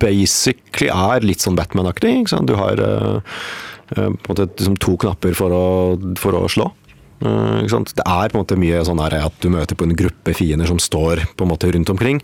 [0.00, 2.14] basically er litt sånn Batman-aktig.
[2.48, 5.66] Du har på en måte liksom to knapper for å,
[6.18, 6.70] for å slå.
[7.16, 7.94] Sant?
[7.96, 10.68] Det er på en måte mye sånn her at du møter på en gruppe fiender
[10.68, 12.20] som står på en måte rundt omkring.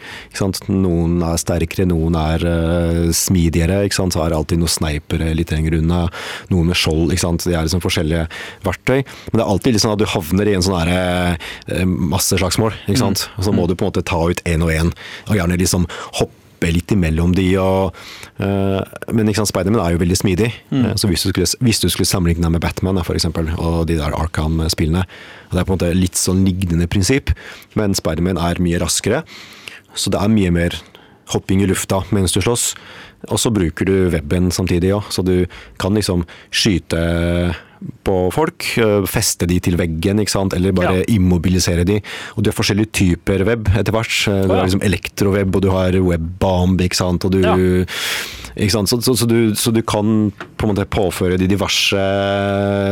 [0.69, 3.81] Noen er sterkere, noen er uh, smidigere.
[3.93, 6.05] Så er det alltid noen sneipere litt lenger unna.
[6.53, 7.15] Noen med skjold.
[7.15, 8.27] Det er liksom forskjellige
[8.67, 9.01] verktøy.
[9.01, 11.41] Men det er alltid sånn at du havner i en sånn her,
[11.73, 12.77] uh, masseslagsmål.
[12.87, 13.27] Ikke sant?
[13.39, 14.93] Og så må du på en måte ta ut én og én,
[15.29, 15.89] og gjerne liksom
[16.21, 17.47] hoppe litt imellom de.
[17.59, 17.97] Og,
[18.39, 18.79] uh,
[19.11, 20.51] men ikke sant, Spiderman er jo veldig smidig.
[20.71, 23.99] Eh, så hvis du skulle, hvis du skulle sammenligne med Batman for eksempel, og de
[23.99, 25.05] der Arkham-spillene
[25.53, 27.35] Det er på en måte litt sånn lignende prinsipp,
[27.77, 29.23] men Spiderman er mye raskere.
[29.93, 30.79] Så det er mye mer
[31.33, 32.73] hopping i lufta mens du slåss.
[33.31, 35.45] Og så bruker du webben samtidig òg, så du
[35.79, 37.03] kan liksom skyte
[38.05, 40.55] på folk, øh, feste de til veggen, ikke sant?
[40.55, 41.05] eller bare Ja.
[41.09, 42.01] immobilisere de.
[42.37, 44.17] Og du har forskjellige typer web etter hvert.
[44.27, 44.55] Du Å, ja.
[44.61, 47.25] har liksom elektroweb, og du har webbomb, ikke sant.
[47.25, 47.55] Og du, Ja.
[48.57, 48.89] ikke sant?
[48.89, 52.03] Så, så, så, du, så du kan på en måte påføre de diverse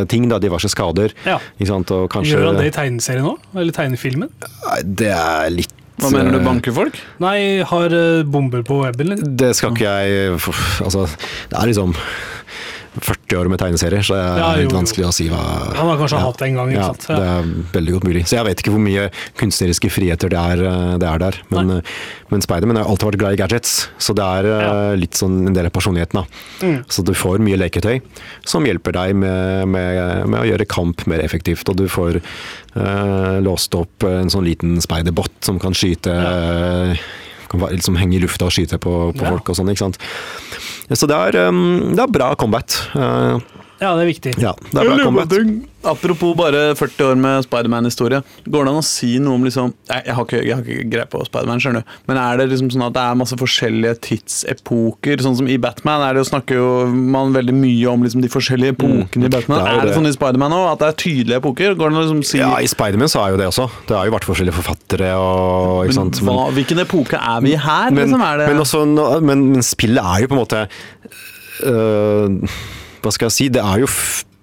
[0.08, 1.12] ting, da, diverse skader.
[1.26, 1.38] Ja.
[1.58, 1.90] Ikke sant?
[1.94, 3.38] Og kanskje Gjør han det i tegneserien òg?
[3.56, 4.30] Eller tegnefilmen?
[4.84, 6.96] Det er litt Hva mener du, øh, banker folk?
[7.20, 9.20] Nei, har eh, bomber på weben, eller?
[9.36, 10.32] Det skal ikke jeg
[10.80, 11.04] Altså,
[11.50, 11.92] det er liksom
[12.98, 14.78] 40 år med tegneserier, så det er Ja, jo, litt jo.
[14.80, 15.38] vanskelig å si hva
[15.76, 16.24] Han har kanskje ja.
[16.26, 17.06] hatt det en gang, ikke Ja, sant?
[17.06, 18.22] det er veldig godt mulig.
[18.26, 19.04] Så jeg vet ikke hvor mye
[19.38, 21.38] kunstneriske friheter det er, eh, det er der.
[21.54, 21.80] Men, eh,
[22.30, 24.94] men Spiderman har alltid vært glad i gadgets, så det er eh, Ja.
[24.98, 26.18] litt sånn en del av personligheten.
[26.18, 26.24] da.
[26.66, 26.84] Mm.
[26.88, 28.00] Så du får mye leketøy
[28.44, 31.68] som hjelper deg med, med, med å gjøre kamp mer effektivt.
[31.70, 32.20] Og du får
[32.76, 36.96] uh, låst opp en sånn liten speiderbot som kan skyte eh,
[37.50, 39.30] kan liksom henge i lufta og skyte på, på Ja.
[39.34, 39.70] folk og sånn.
[39.72, 39.98] ikke sant?
[40.90, 42.74] Så det er, um, det er bra combat.
[42.94, 43.38] Uh,
[43.80, 44.32] Ja, det er viktig.
[44.42, 45.68] Ja, det er bra kommet.
[45.80, 48.20] Apropos bare 40 år med Spiderman-historie.
[48.44, 50.88] Går det an å si noe om liksom Jeg, jeg har ikke, jeg har ikke
[50.92, 51.94] greie på Spiderman, skjønner du.
[52.10, 55.22] Men er det liksom sånn at det er masse forskjellige tidsepoker?
[55.24, 58.28] Sånn som i Batman er det jo snakker jo man veldig mye om liksom de
[58.32, 59.62] forskjellige epokene i Batman.
[59.62, 59.64] Mm.
[59.64, 59.94] det er er, det.
[59.96, 60.66] sånn i Spiderman òg?
[60.74, 61.78] At det er tydelige epoker?
[61.78, 63.70] Går det an å liksom si Ja, i Spiderman så er jo det også.
[63.88, 66.20] Det har jo vært forskjellige forfattere og ikke sant.
[66.26, 67.88] men, hva, Hvilken epoke er vi her?
[67.88, 68.84] men, liksom, er det, men, også,
[69.24, 70.66] men, men spillet er jo på en måte
[71.72, 72.36] øh,
[73.00, 73.48] Hva skal jeg si?
[73.52, 73.88] Det er jo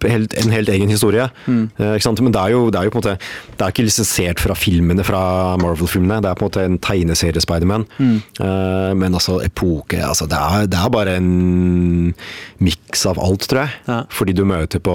[0.06, 1.28] helt, en helt egen historie.
[1.46, 1.70] Mm.
[1.78, 1.98] Eh?
[2.22, 3.18] Men det er, jo, det er jo på en måte
[3.58, 5.22] Det er ikke lisensiert fra filmene fra
[5.62, 6.22] Marvel-filmene.
[6.22, 7.88] Det er på en måte en tegneserie Spiderman.
[7.98, 8.18] Mm.
[8.40, 12.14] Eh, men altså, epoke altså, det, er, det er bare en
[12.88, 13.70] miks av alt, tror jeg.
[13.88, 13.98] Ja.
[14.10, 14.94] Fordi du møter på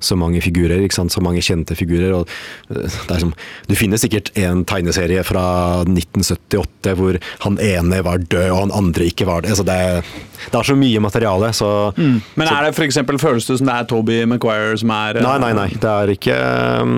[0.00, 1.12] så mange figurer, ikke sant?
[1.12, 2.12] så mange kjente figurer.
[2.16, 2.28] Og
[2.70, 3.34] eh, det er som,
[3.68, 5.44] du finner sikkert en tegneserie fra
[5.84, 9.52] 1978 hvor han ene var død og han andre ikke var det.
[9.52, 10.04] Altså, det,
[10.50, 12.20] det er så mye materiale, så Mm.
[12.36, 15.34] Men er det for eksempel, føles det som det er Toby Maguire som er Nei,
[15.42, 15.66] nei, nei.
[15.80, 16.36] Det er ikke
[16.82, 16.94] um,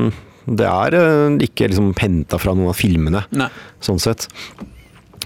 [0.46, 3.48] Det er uh, ikke liksom henta fra noen av filmene, Nei.
[3.82, 4.28] sånn sett.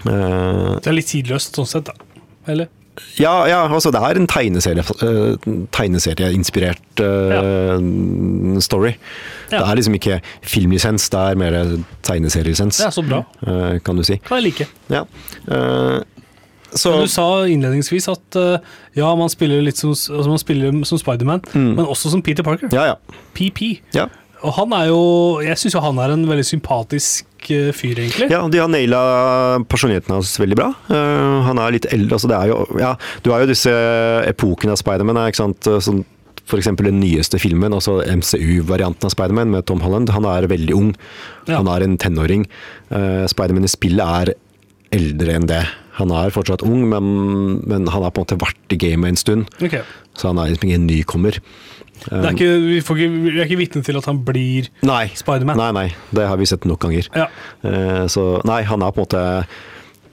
[0.05, 2.21] Eh, Det er litt tidløst sånn sett, da.
[2.51, 2.71] Eller?
[3.19, 8.93] Ja, ja, altså det er en tegneserie, uh, tegneserieinspirert uh, story.
[9.51, 11.59] Det er liksom ikke filmlisens, det er mer
[12.07, 13.23] tegneserielisens, Det er så bra.
[13.47, 14.17] uh, kan du si.
[14.27, 14.67] Kan jeg like.
[14.89, 15.05] Ja.
[15.47, 16.01] Uh,
[16.71, 20.99] så du sa innledningsvis at eh, ja, man spiller litt som, altså man spiller som
[21.01, 22.71] Spiderman, men også som Peter Parker.
[22.71, 23.17] Ja, ja.
[23.35, 23.81] PP.
[23.95, 24.07] ja.
[24.41, 25.01] Og han er jo
[25.45, 28.29] Jeg syns jo han er en veldig sympatisk eh, fyr, egentlig.
[28.33, 29.01] Ja, de har naila
[29.69, 30.71] personligheten hans veldig bra.
[30.89, 33.73] Uh, han er litt eldre, altså det er jo Ja, du har jo disse
[34.29, 35.71] epokene av Spiderman, ikke sant.
[35.85, 36.03] Sånn
[36.51, 36.67] F.eks.
[36.81, 40.11] den nyeste filmen, altså MCU-varianten av Spiderman med Tom Holland.
[40.11, 40.89] Han er veldig ung.
[41.47, 41.61] Ja.
[41.61, 42.47] Han er en tenåring.
[42.91, 44.33] Uh, Spiderman i spillet er
[44.91, 45.61] eldre enn det.
[45.99, 47.05] Han er fortsatt ung, men,
[47.67, 49.51] men han har på en måte vært i gamet en stund.
[49.61, 49.83] Okay.
[50.17, 51.39] Så han er liksom ingen nykommer.
[52.09, 55.03] Det er ikke, vi, får ikke, vi er ikke vitne til at han blir Nei.
[55.13, 55.57] Spiderman.
[55.59, 55.87] Nei, nei.
[56.15, 57.07] Det har vi sett nok ganger.
[57.15, 57.27] Ja.
[57.63, 59.45] Eh, Så nei, han er på en måte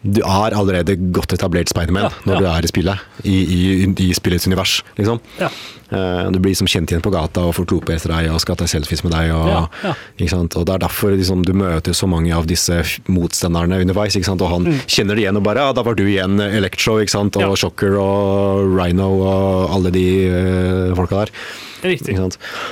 [0.05, 2.38] Du er allerede godt etablert Spiderman Ja, når ja.
[2.40, 3.01] du er i spillet.
[3.24, 5.18] I, i, i spillets univers, liksom.
[5.40, 5.48] Ja.
[5.90, 8.55] Eh, Du blir liksom kjent igjen på gata og folk roper etter deg og skal
[8.61, 9.33] ta selfies med deg.
[9.35, 14.14] Og, og Det er derfor liksom, du møter så mange av disse motstanderne underveis.
[14.29, 17.57] Og han kjenner det igjen og bare ja, 'Da var du igjen, Electro', og Mm.
[17.57, 21.31] Shocker og Rhino og alle de eh, folka der.
[21.83, 22.17] Riktig.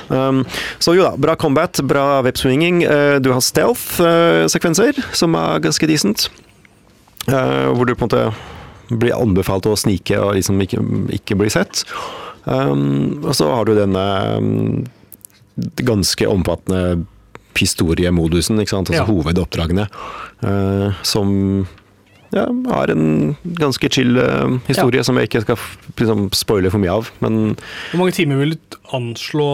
[0.09, 0.43] Um,
[0.83, 2.83] så jo da, bra combat, bra webswinging.
[2.85, 6.27] Uh, du har stealth-sekvenser, som er ganske decent.
[7.27, 8.27] Uh, hvor du på en måte
[8.87, 10.83] blir anbefalt å snike og liksom ikke,
[11.19, 11.83] ikke bli sett.
[12.47, 14.05] Um, og så har du denne
[14.39, 14.85] um,
[15.83, 17.03] ganske omfattende
[17.57, 18.91] historiemodusen, ikke sant?
[18.91, 19.09] altså Ja.
[19.09, 19.87] hovedoppdragene,
[20.45, 21.67] uh, som
[22.31, 25.59] ja, har en ganske chill uh, historie som jeg ikke skal
[25.97, 27.11] liksom, spoile for mye av.
[27.23, 27.57] Men
[27.91, 29.47] Hvor mange timer vil du anslå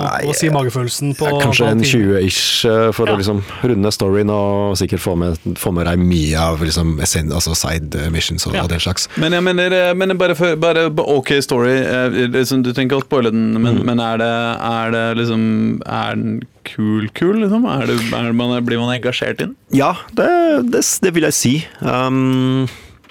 [0.00, 3.14] Nei, og si magefølelsen på ja, kanskje en 20-ish uh, for Ja.
[3.14, 7.54] å liksom runde storyen og sikkert få med, få med deg mye av liksom, altså
[7.54, 8.64] side missions og, Ja.
[8.64, 9.06] og den slags.
[9.16, 13.02] Men jeg mener, eh, men bare, for, bare ok story eh, liksom, Du trenger ikke
[13.02, 13.84] å spoile den, men, Mm.
[13.86, 14.32] men er, det,
[14.70, 15.42] er det liksom
[15.86, 17.64] Er den kul-kul, liksom?
[17.70, 19.56] Er det, er man, blir man engasjert i den?
[19.72, 20.26] Ja, det,
[20.72, 21.52] det, det vil jeg si.
[21.80, 22.66] Um,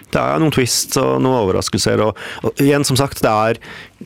[0.09, 2.01] det er noen twists og noen overraskelser.
[2.01, 3.59] Og, og igjen, som sagt, det er,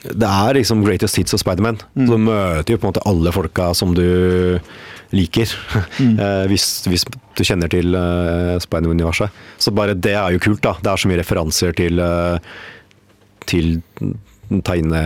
[0.04, 1.80] det er liksom greatest hits og Spiderman.
[1.96, 4.60] Så du møter jo på en måte alle folka som du
[5.14, 5.54] liker.
[6.04, 9.34] Eh, hvis, hvis du kjenner til uh, Spiderman-universet.
[9.62, 10.76] Så bare det er jo kult, da.
[10.82, 12.54] Det er så mye referanser til eh,
[13.50, 13.82] til
[14.66, 15.02] tegne,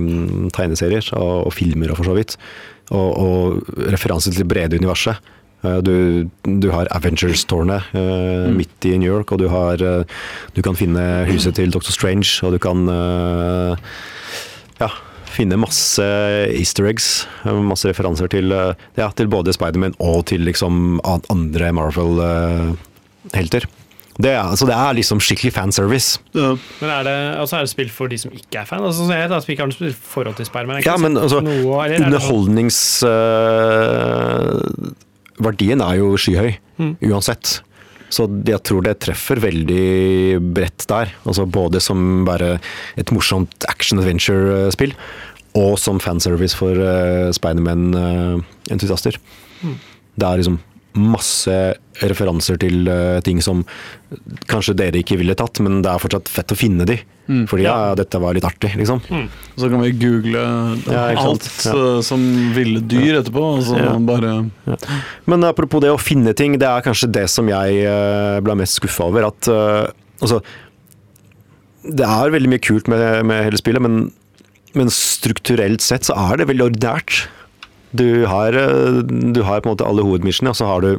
[0.00, 2.36] mm, tegneserier og, og filmer og for så vidt.
[2.94, 5.20] Og, og referanser til det brede universet.
[5.82, 10.20] Du, du har Avengers-tårnet eh, midt i New York, og du har uh,
[10.54, 11.90] Du kan finne huset til Dr.
[11.90, 12.86] Strange, og du kan
[14.80, 14.88] ja,
[15.28, 16.02] finne masse
[16.54, 17.26] easter eggs.
[17.44, 23.66] eh, Masse referanser til, eh, ja, til både Spiderman og til liksom andre Marvel-helter.
[24.18, 26.18] Det, er- altså det er liksom skikkelig fanservice.
[26.34, 26.58] Men
[26.90, 28.82] er det, altså er det spill for de som ikke er fan?
[28.82, 30.82] Altså, sånn jeg vet, da, ikke har noe forhold til Spiderman.
[30.82, 32.48] Ja, men sett altså, noe, eller er det sånn-
[35.38, 36.52] underholdningsverdien er jo skyhøy,
[37.12, 37.60] uansett.
[38.12, 41.12] Så jeg tror det treffer veldig bredt der.
[41.28, 42.56] Altså både som bare
[43.00, 44.94] et morsomt action-adventure-spill,
[45.58, 49.18] og som fanservice for uh, Spiderman-entusiaster.
[50.18, 50.58] Det er liksom
[50.96, 51.54] masse
[52.00, 53.64] referanser til uh, ting som
[54.50, 56.96] kanskje dere ikke ville tatt, men det er fortsatt fett å finne de.
[57.28, 59.02] Fordi ja, dette var litt artig, liksom.
[59.60, 60.40] Så kan vi google
[60.88, 61.44] Ja, alt?
[61.66, 61.74] Ja.
[61.76, 62.22] eh, som
[62.56, 63.98] ville dyr etterpå, og så Ja.
[64.00, 64.48] bare
[65.26, 68.80] Men apropos det å finne ting, det er kanskje det som jeg uh, ble mest
[68.80, 69.28] skuffa over.
[69.28, 70.40] At uh, altså
[71.84, 74.10] Det er veldig mye kult med, med hele spillet, men
[74.76, 77.26] men strukturelt sett så er det veldig ordinært.
[77.96, 80.98] Du har, eh, du har på en måte alle hovedmissionene, og så har du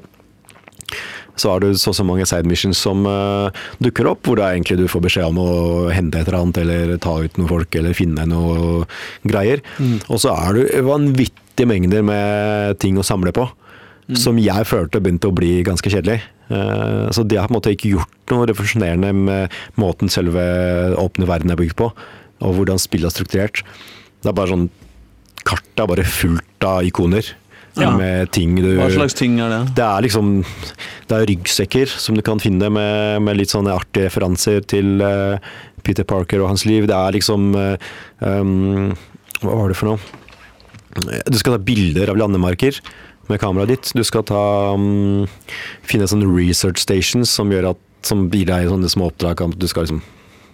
[1.39, 3.47] så har du så og så mange side missions som uh,
[3.80, 5.52] dukker opp, hvor da egentlig du får beskjed om å
[5.95, 8.82] hente et eller annet, eller ta ut noen folk, eller finne noe
[9.23, 9.63] greier.
[10.10, 13.47] Og så er du vanvittige mengder med ting å samle på.
[14.17, 16.17] Som jeg følte begynte å bli ganske kjedelig.
[16.49, 20.43] Uh, så de har på en måte ikke gjort noe refusjonerende med måten selve
[20.97, 21.91] åpne verden er bygd på,
[22.43, 23.63] og hvordan spillet er strukturert.
[24.19, 24.69] Det er bare sånn
[25.50, 27.34] Kartet er bare fullt av ikoner.
[27.80, 27.92] Ja.
[27.96, 29.60] Med ting du Hva slags ting er det?
[29.78, 30.42] det er liksom
[31.08, 35.38] Det er ryggsekker som du kan finne med, med litt sånne artige referanser til uh,
[35.86, 36.90] Peter Parker og hans liv.
[36.90, 37.78] Det er liksom uh,
[38.20, 38.90] um,
[39.40, 40.18] Hva var det for noe?
[41.30, 42.82] Du skal ta bilder av landemarker
[43.30, 43.92] med kameraet ditt.
[43.96, 45.28] Du skal ta um,
[45.86, 49.44] finne sånne research stations som at som gir deg sånne små oppdrag.
[49.60, 50.02] Du skal liksom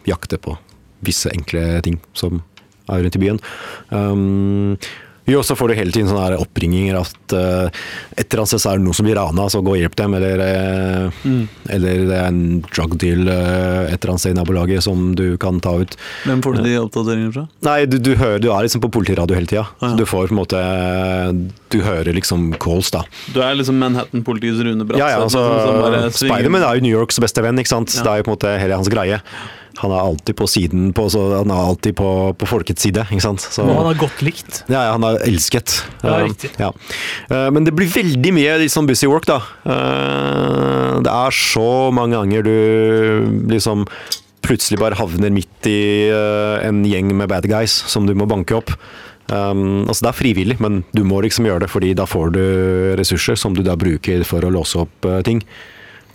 [0.06, 0.58] jakte på
[1.06, 2.44] visse enkle ting som
[2.90, 3.42] er rundt i byen.
[3.90, 4.78] Um,
[5.26, 7.66] jo, så får du hele tiden sånne oppringinger at uh,
[8.14, 10.14] et eller annet sted er det noen som blir rana, så gå og hjelp dem.
[10.20, 10.44] Eller,
[11.26, 11.40] mm.
[11.74, 15.24] eller det er en drug deal eh, et eller annet sted i nabolaget som du
[15.42, 15.98] kan ta ut.
[16.30, 17.48] Hvem får du de oppdateringene fra?
[17.66, 19.66] Nei, du, du, hører, du er liksom på politiradio hele tida.
[19.82, 19.92] Ja.
[19.98, 20.62] Du får på en måte
[21.74, 23.02] Du hører liksom calls, da.
[23.34, 25.02] Du er liksom Manhattan-politiets Rune Bratseth.
[25.02, 25.42] Ja, ja, altså,
[25.98, 27.98] liksom, Spiderman er jo New Yorks beste venn, ikke sant.
[27.98, 28.06] Ja.
[28.06, 29.24] Det er jo på en måte hele hans greie.
[29.82, 32.08] Han er alltid på siden på, så Han er alltid på,
[32.40, 33.42] på folkets side, ikke sant.
[33.44, 34.64] Så, han er godt likt.
[34.72, 35.82] ja, han er elsket.
[36.04, 36.52] Ja, Eh, riktig.
[36.60, 36.70] ja.
[37.30, 39.42] Eh, Men det blir veldig mye sånn busy work, da.
[39.66, 42.56] Eh, Det er så mange ganger du
[43.52, 43.86] liksom
[44.46, 46.08] plutselig bare havner midt i
[46.64, 48.70] en gjeng med bad guys som du må banke opp.
[49.28, 52.44] Um, altså Det er frivillig, men du må liksom gjøre det, fordi da får du
[53.00, 55.42] ressurser som du da bruker for å låse opp ting.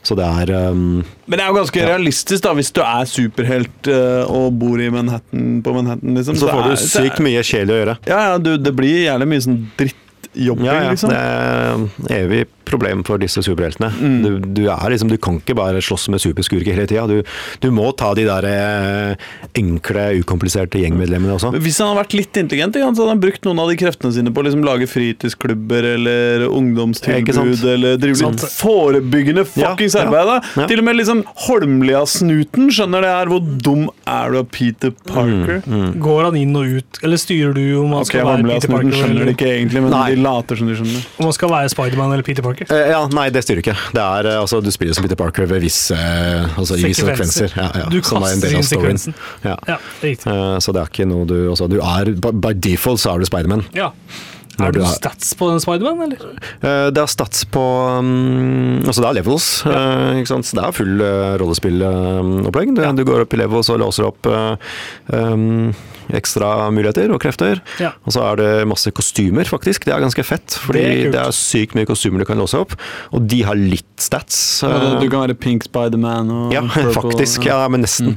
[0.03, 3.91] Så det er um, Men det er jo ganske realistisk, da, hvis du er superhelt
[3.93, 6.39] uh, og bor i Manhattan på Manhattan, liksom.
[6.41, 7.97] Så får er- du sykt mye kjedelig å gjøre.
[8.09, 11.13] Ja, ja, du, det blir gjerne mye sånn drittjobbing, Ja, ja, liksom.
[11.13, 11.21] Det
[12.17, 13.91] er evig problem for disse superheltene.
[14.01, 14.19] Mm.
[14.25, 14.31] Du,
[14.61, 17.07] du, er liksom, du kan ikke bare slåss med superskurker hele tida.
[17.11, 17.21] Du,
[17.63, 19.29] du må ta de der eh,
[19.59, 21.53] enkle, ukompliserte gjengmedlemmene også.
[21.61, 24.35] Hvis han hadde vært litt intelligent, så hadde han brukt noen av de kreftene sine
[24.35, 30.51] på å liksom lage fritidsklubber eller ungdomstilbud eller drive litt forebyggende fuckings ja, arbeid.
[30.57, 30.69] ja.
[30.71, 33.31] Til og med liksom Holmlia-snuten skjønner det her.
[33.33, 35.63] Hvor dum er du av Peter Parker?
[36.01, 38.77] Går han inn og ut, eller styrer du om han okay, skal være Peter Holmlia-snuten
[38.77, 40.07] Parker skjønner det ikke egentlig, men Nei.
[40.13, 41.09] de later som de skjønner.
[41.19, 42.60] om han skal være Spiderman eller Peter Parker?
[42.69, 43.77] Eh, ja, nei, det styrer ikke.
[43.97, 47.07] Det er, eh, altså, du spiller som Peter Parker ved visse, eh, altså, i visse
[47.07, 47.55] Sekvenser.
[47.57, 49.15] Ja, ja, Du er kaster inn sekvensen.
[49.47, 49.57] Ja.
[49.69, 50.19] Ja, det.
[50.27, 53.31] Eh, så det er ikke noe du altså, du er, by, default så er du
[53.31, 53.65] Spiderman.
[53.77, 53.93] Ja.
[54.61, 56.35] Er du du stats på den Spiderman, eller?
[56.61, 57.63] Eh, Det er stats på
[57.97, 60.45] um, Altså det er levels, ikke sant?
[60.51, 62.75] så det er full uh, rollespillopplegg.
[62.77, 65.73] Du, du går opp i levels og låser opp um,
[66.17, 67.61] ekstra muligheter og krefter.
[67.81, 67.93] Ja.
[68.07, 69.85] Og så er det masse kostymer, faktisk.
[69.85, 72.59] Det er ganske fett, fordi Det er det er sykt mye kostymer du kan låse
[72.59, 72.75] opp.
[73.13, 74.63] Og de har litt stats.
[74.63, 77.45] Ja, eh, Du kan være Pink Spiderman og ja, purple, faktisk.
[77.47, 78.17] Ja, men nesten.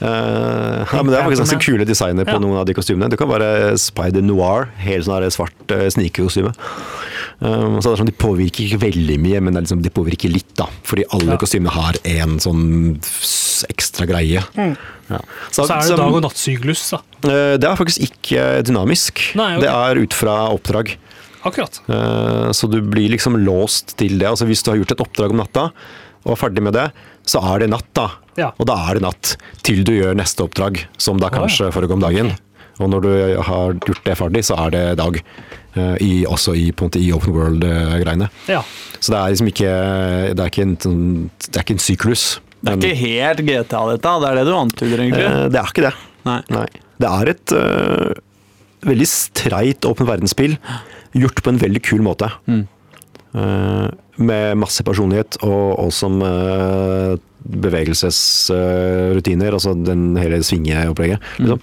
[0.00, 2.42] Eh, ja, men det er faktisk ganske kule designer på Ja.
[2.42, 3.08] noen av de kostymene.
[3.10, 6.52] Det kan være Spider Noir, helt sånn svart uh, snikekostyme.
[7.42, 9.90] Um, så det er sånn, De påvirker ikke veldig mye, men det er liksom, de
[9.90, 10.54] påvirker litt.
[10.56, 11.38] da Fordi alle Ja.
[11.38, 12.98] kostymene har en sånn
[13.70, 14.42] ekstra greie.
[15.12, 15.20] Ja.
[15.52, 17.00] Så er det dag- og nattsyklus, da.
[17.28, 19.22] eh, det er faktisk ikke dynamisk.
[19.38, 19.66] Nei, okay.
[19.66, 20.94] Det er ut fra oppdrag.
[21.44, 21.80] Akkurat.
[21.90, 24.28] Eh, Så du blir liksom låst til det.
[24.28, 25.70] Altså Hvis du har gjort et oppdrag om natta
[26.24, 26.92] og er ferdig med det,
[27.26, 28.08] så er det natt, da.
[28.38, 28.52] Ja.
[28.58, 31.34] Og da er det natt til du gjør neste oppdrag, som da ja.
[31.40, 32.30] kanskje foregår om dagen.
[32.80, 33.10] Og når du
[33.42, 35.18] har gjort det ferdig, så er det dag.
[35.74, 38.30] eh, I, også i, måte, i open world-greiene.
[38.46, 38.62] Ja.
[39.00, 39.72] Så det er liksom ikke
[40.36, 42.24] Det er ikke en, sånn- det er ikke en syklus.
[42.62, 44.10] Det er men, ikke helt GTA, dette.
[44.22, 45.26] Det er det du antyder, egentlig.
[45.26, 45.96] eh, det er ikke det.
[46.28, 46.40] Nei.
[46.54, 46.68] Nei.
[47.02, 48.12] Det er et uh,
[48.86, 50.54] veldig streit åpen verdensspill,
[51.18, 52.28] gjort på en veldig kul måte.
[52.46, 52.62] Mm.
[53.34, 53.88] Uh,
[54.22, 59.52] med masse personlighet og awesome uh, bevegelsesrutiner.
[59.52, 61.18] altså den hele svingeopplegget.
[61.42, 61.60] Liksom.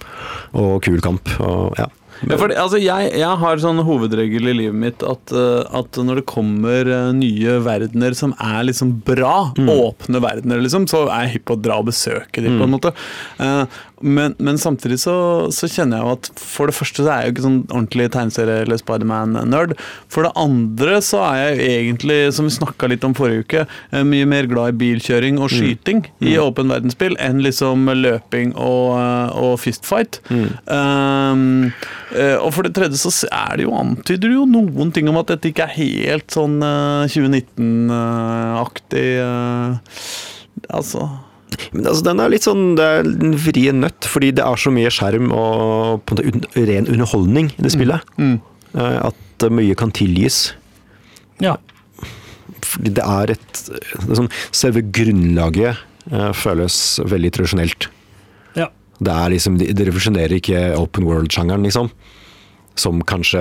[0.60, 1.28] Og kul kamp.
[1.40, 1.86] Og, ja.
[2.28, 6.20] Ja, for, altså, jeg, jeg har sånn hovedregel i livet mitt at, eh, at når
[6.20, 11.38] det kommer eh, nye verdener som er liksom bra, åpne verdener, liksom, så er jeg
[11.38, 12.92] hypp på å dra og besøke dem, på en måte.
[13.40, 15.14] Eh, men, men samtidig så,
[15.52, 18.06] så kjenner jeg jo at for det første så er jeg jo ikke sånn ordentlig
[18.14, 19.74] tegneserie- eller Spiderman-nerd.
[20.12, 23.64] For det andre så er jeg jo egentlig, som vi snakka litt om forrige uke,
[23.92, 28.96] eh, mye mer glad i bilkjøring og skyting i åpen verdensspill enn liksom løping og,
[28.96, 30.20] eh, og fistfight.
[30.30, 31.72] Um,
[32.16, 35.32] eh, og for det tredje så er det jo antyder jo noen ting om at
[35.34, 39.08] dette ikke er helt sånn eh, 2019-aktig.
[39.20, 39.98] eh,
[40.70, 41.08] altså
[41.72, 44.72] Men altså, den er litt sånn Det er en vrien nøtt, fordi det er så
[44.74, 48.04] mye skjerm og på en måte ren underholdning i det spillet.
[48.18, 48.38] Mm.
[48.74, 48.96] Mm.
[49.08, 50.52] At mye kan tilgis.
[51.42, 51.56] Ja.
[52.60, 55.80] Fordi det er et sånn, Selve grunnlaget
[56.12, 56.76] eh, føles
[57.08, 57.90] veldig tradisjonelt.
[58.58, 58.68] ja.
[59.00, 61.88] Det er liksom, det det revolusjonerer ikke open world-sjangeren, liksom.
[62.76, 63.40] Som kanskje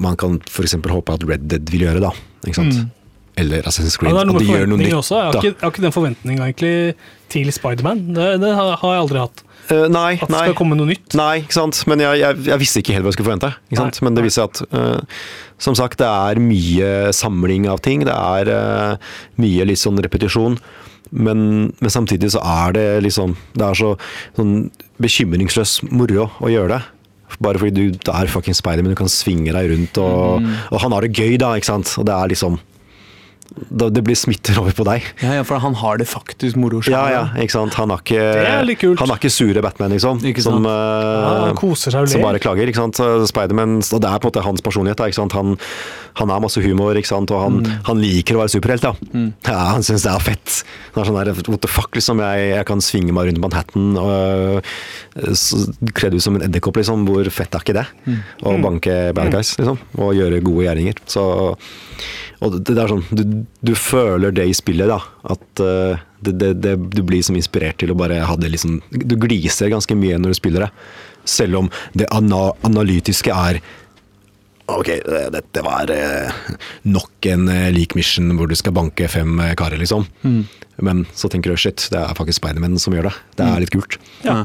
[0.00, 0.76] man kan f.eks.
[0.78, 2.12] håpe at Red Dead vil gjøre, da.
[2.46, 2.76] Ikke sant?
[2.78, 2.99] Mm.
[3.40, 4.14] Eller Assassin's Ja, Creed.
[4.16, 4.96] det er noe at med de gjør noe nytt.
[5.00, 5.16] også.
[5.16, 6.74] Jeg har, ikke, jeg har ikke den forventninga egentlig
[7.32, 8.02] til Spiderman.
[8.16, 9.44] Det, det har jeg aldri hatt.
[9.70, 10.40] Uh, nei, At det nei.
[10.48, 11.14] skal komme noe nytt.
[11.14, 11.78] Nei, ikke sant.
[11.86, 13.50] Men jeg, jeg, jeg visste ikke helt hva jeg skulle forvente.
[13.70, 14.00] Ikke sant?
[14.00, 15.20] Nei, Men det viser at uh,
[15.62, 18.02] Som sagt, det er mye samling av ting.
[18.08, 20.58] Det er uh, mye litt sånn repetisjon.
[21.10, 21.40] Men,
[21.78, 23.94] men samtidig så er det liksom Det er så
[24.36, 24.52] sånn
[25.02, 26.80] bekymringsløs moro å gjøre det.
[27.40, 30.50] Bare fordi du er fucking Spiderman, du kan svinge deg rundt, og, Mm.
[30.74, 31.52] og han har det gøy, da.
[31.56, 31.94] ikke sant?
[31.98, 32.58] Og det er liksom
[33.70, 35.02] Det blir smitter over på deg.
[35.24, 36.80] Ja, ja, for han har det faktisk moro.
[36.86, 37.74] Ja, ja, ikke sant.
[37.74, 39.00] Han er ikke, Det er litt kult.
[39.02, 40.20] Han er ikke sure Batman, liksom.
[40.22, 40.66] Ikke som, sant.
[40.70, 42.68] eh, Ja, han koser seg som bare klager.
[42.70, 43.00] ikke sant?
[43.28, 45.00] Spiderman, og Det er på en måte hans personlighet.
[45.02, 45.32] ikke sant?
[45.32, 45.56] Han,
[46.14, 47.30] han har masse humor, ikke sant?
[47.30, 47.82] og han, Mm.
[47.84, 48.80] han liker å være superhelt.
[48.86, 48.94] da.
[49.50, 50.62] Ja, Han syns det er fett.
[50.94, 52.18] Han er sånn der, What the fuck, liksom.
[52.22, 54.62] Jeg, jeg kan svinge meg rundt Manhattan og
[55.18, 57.04] øh, så ut som en edderkopp, liksom.
[57.06, 57.86] Hvor fett er ikke det?
[58.06, 58.22] Mm.
[58.46, 59.78] Å banke bad guys, liksom.
[59.98, 60.94] Og gjøre gode gjerninger.
[61.06, 61.56] Så
[62.40, 65.00] og det, det er sånn, du, du føler det i spillet, da.
[65.34, 68.80] At uh, det, det, det, du blir som inspirert til å bare ha det liksom
[68.90, 70.70] Du gliser ganske mye når du spiller det.
[71.28, 73.60] Selv om det ana analytiske er
[74.70, 74.86] Ok,
[75.34, 76.42] dette var uh,
[76.86, 80.06] nok en uh, lik mission hvor du skal banke fem karer, liksom.
[80.80, 83.16] Men så tenker du shit, det er faktisk Spiderman som gjør det.
[83.40, 83.98] Det er litt kult.
[84.22, 84.44] Ja.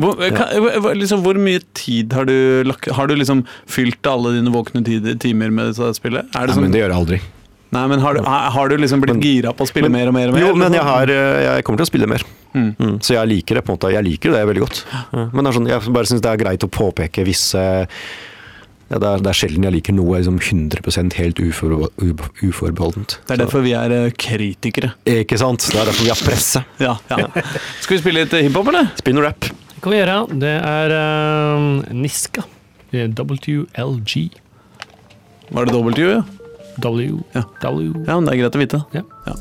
[0.00, 4.52] Hvor, kan, liksom, hvor mye tid har du lagt Har du liksom fylt alle dine
[4.54, 6.28] våkne tider, timer med dette spillet?
[6.32, 7.20] Er det Nei, sånn, men det gjør jeg aldri.
[7.72, 10.14] Nei, men har du, har du liksom blitt Men- gira på å spille mer og
[10.16, 10.28] mer?
[10.28, 12.24] og mer Jo, men jeg, har, eh, jeg kommer til å spille mer.
[12.52, 12.74] Mm.
[12.76, 13.92] Mm, så jeg liker det på en måte.
[13.94, 14.84] Jeg liker det veldig godt.
[14.92, 15.24] Ja.
[15.32, 17.62] Men det er sånn, jeg bare syns det er greit å påpeke visse
[18.92, 21.88] ja, det, er, det er sjelden jeg liker noe liksom 100% helt uforbe-
[22.44, 23.14] uforbeholdent.
[23.24, 24.90] Det er derfor vi er eh, kritikere.
[25.08, 25.64] Ikke sant?
[25.64, 26.60] Det er derfor vi har presse.
[26.82, 27.30] Ja, ja.
[27.80, 28.90] Skal vi spille litt hiphop, eller?
[29.00, 29.48] Spinn og rap.
[29.48, 30.18] Det kan vi gjøre.
[30.44, 32.44] Det er uh, Niska.
[32.92, 34.28] WLG.
[35.52, 36.20] Var det W, ja?
[36.78, 37.20] W.
[37.36, 37.44] Ja.
[37.60, 37.92] W.
[38.06, 38.84] Ja, men det er greit å vite.
[38.96, 39.04] Ja.
[39.26, 39.36] Ja.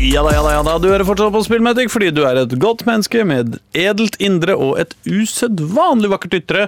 [0.00, 0.74] Ja da, ja da, ja da.
[0.80, 4.78] Du hører fortsatt på Spillmatic fordi du er et godt menneske med edelt indre og
[4.80, 6.62] et usedvanlig vakkert ytre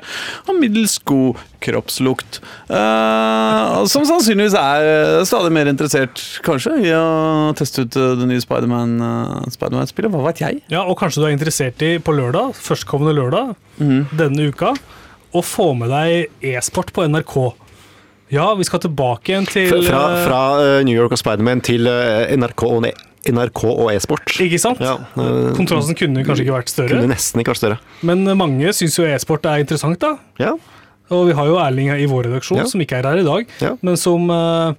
[0.44, 2.40] og middels god kroppslukt.
[2.66, 8.28] Uh, som sannsynligvis er eh, stadig mer interessert, kanskje, i å teste ut eh, det
[8.28, 10.60] nye Spiderman, uh, Spider spillet Hva vet jeg?
[10.74, 13.54] Ja, og kanskje du er interessert i på lørdag, førstkommende lørdag
[14.18, 14.74] denne uka,
[15.32, 17.36] å få med deg e-sport på NRK.
[18.32, 21.84] Ja, vi skal tilbake igjen til Fra, eh, fra eh, New York og Spiderman til
[21.90, 23.00] eh, NRK og, Ned.
[23.28, 24.32] NRK og e-sport.
[24.42, 24.80] Ikke sant?
[24.82, 27.76] Ja, øh, Kontrasten kunne kanskje ikke vært større, kunne nesten ikke vært større.
[28.08, 30.16] men mange syns jo e-sport er interessant, da.
[30.40, 30.56] Ja,
[31.12, 32.64] Og vi har jo Erling i vår redaksjon, Ja.
[32.64, 33.76] som ikke er her i dag, Ja.
[33.82, 34.72] men, som, eh,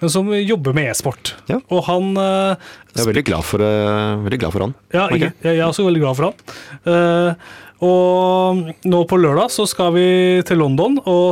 [0.00, 1.34] men som jobber med e-sport.
[1.48, 1.60] Ja.
[1.70, 2.56] Og han eh,
[2.96, 4.74] jeg er veldig glad for, eh, veldig glad for han.
[4.92, 5.18] Ja, okay.
[5.20, 6.34] jeg, jeg er også veldig glad for han.
[6.82, 7.34] Uh,
[7.80, 11.30] og nå på lørdag så skal vi til London og,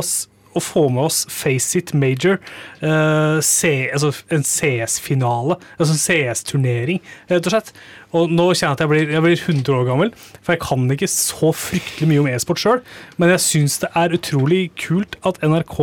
[0.57, 2.39] og få med oss Face It Major.
[2.81, 5.57] uh, C, altså en CS-finale.
[5.77, 7.01] Altså en CS-turnering,
[7.31, 7.73] rett og slett.
[8.15, 10.87] Og nå kjenner jeg at jeg blir, jeg blir 100 år gammel, for jeg kan
[10.93, 12.83] ikke så fryktelig mye om e-sport sjøl.
[13.17, 15.79] Men jeg syns det er utrolig kult at NRK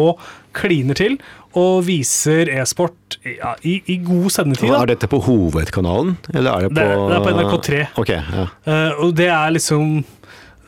[0.55, 1.18] kliner til
[1.59, 4.72] og viser e-sport ja, i, i god sendetid.
[4.72, 4.81] da.
[4.83, 7.83] Er dette på hovedkanalen, eller er det på Det det er på NRK3.
[8.03, 8.47] Okay, ja.
[8.66, 10.01] uh, og det er liksom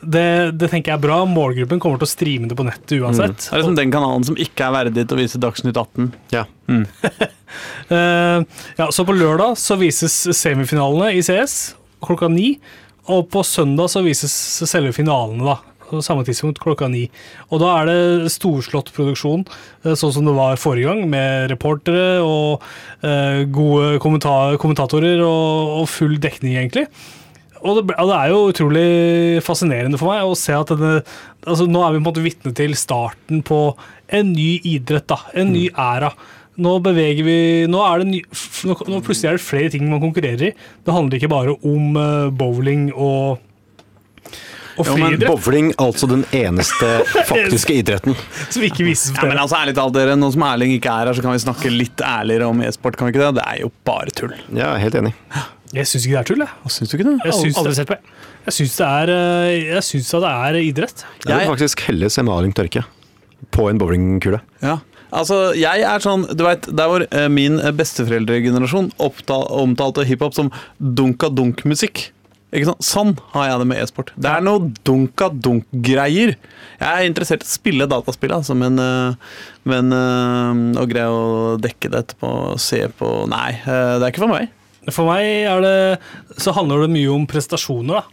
[0.01, 0.27] det,
[0.59, 1.21] det tenker jeg er bra.
[1.29, 3.39] Målgruppen kommer til å streame det på nettet uansett.
[3.47, 6.13] Det er liksom den kanalen som ikke er verdig til å vise Dagsnytt 18.
[6.35, 6.45] ja.
[7.87, 8.41] Eh,
[8.75, 12.57] ja, så på lørdag så vises semifinalene i CS klokka ni.
[13.07, 14.33] Og på søndag så vises
[14.67, 15.77] selve finalene, da.
[15.87, 17.05] På samme tidspunkt klokka ni.
[17.47, 19.45] Og da er det storslått produksjon,
[19.85, 22.65] eh, sånn som det var forrige gang, med reportere og
[23.05, 26.89] uh, gode kommenta kommentatorer og, og full dekning, egentlig.
[27.63, 28.87] Og det, og det er jo utrolig
[29.45, 30.99] fascinerende for meg å se at denne
[31.47, 33.61] altså Nå er vi på en måte vitne til starten på
[34.13, 35.21] en ny idrett, da.
[35.37, 36.11] En ny æra.
[36.57, 37.39] Nå beveger vi
[37.69, 38.21] Nå er det ny,
[38.67, 40.53] nå, nå plutselig er det flere ting man konkurrerer i.
[40.83, 43.43] Det handler ikke bare om eh, bowling og
[44.77, 46.85] og Jo, men Bowling, altså den eneste
[47.31, 48.13] faktiske idretten.
[48.53, 51.17] som ikke vises Ja, men altså, ærlig talt, dere, Nå som Erling ikke er her,
[51.17, 52.97] så kan vi snakke litt ærligere om e-sport.
[52.99, 54.35] kan vi ikke Det Det er jo bare tull.
[54.53, 55.15] Ja, helt enig.
[55.75, 56.71] Jeg syns ikke det er tull, jeg.
[56.71, 57.15] Syns du ikke det?
[57.25, 57.97] Jeg syns Aldri det, sett på.
[58.47, 61.05] jeg syns det er eh, Jeg syns at det er idrett.
[61.27, 62.85] Jeg vil faktisk helle semaling tørke
[63.53, 64.39] på en bowlingkule.
[64.63, 64.77] Ja.
[65.13, 70.49] altså, jeg er sånn Du vet, der hvor eh, min besteforeldregenerasjon oppta- omtalte hiphop som
[70.79, 72.07] dunka-dunk-musikk.
[72.55, 72.85] Ikke sant?
[72.87, 74.13] Sånn har jeg det med e-sport.
[74.15, 76.35] Det er noe dunka-dunk-greier.
[76.79, 79.15] Jeg er interessert i å spille dataspill, altså, men, eh,
[79.67, 84.23] men eh, å greie å dekke det etterpå, se på Nei, eh, det er ikke
[84.25, 84.53] for meg.
[84.93, 85.99] For meg er det,
[86.39, 88.01] så handler det mye om prestasjoner.
[88.01, 88.03] da.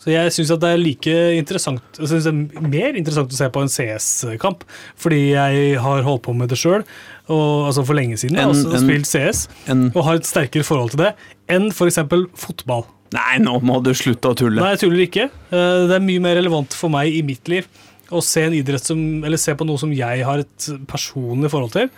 [0.00, 3.48] Så jeg syns det er like interessant jeg synes det er mer interessant å se
[3.52, 4.62] på en CS-kamp,
[4.96, 6.86] fordi jeg har holdt på med det sjøl
[7.28, 8.38] altså for lenge siden.
[8.40, 11.10] En- og, en- spilt CS En, og har et sterkere forhold til det
[11.52, 11.98] enn f.eks.
[12.34, 12.86] fotball.
[13.12, 14.56] nei, nå må du slutte å tulle.
[14.62, 15.24] Nei, jeg tuller ikke.
[15.52, 17.66] Eh, Det er mye mer relevant for meg i mitt liv
[18.10, 18.48] å se
[18.80, 21.90] som, eller se på noe som jeg har et personlig forhold til,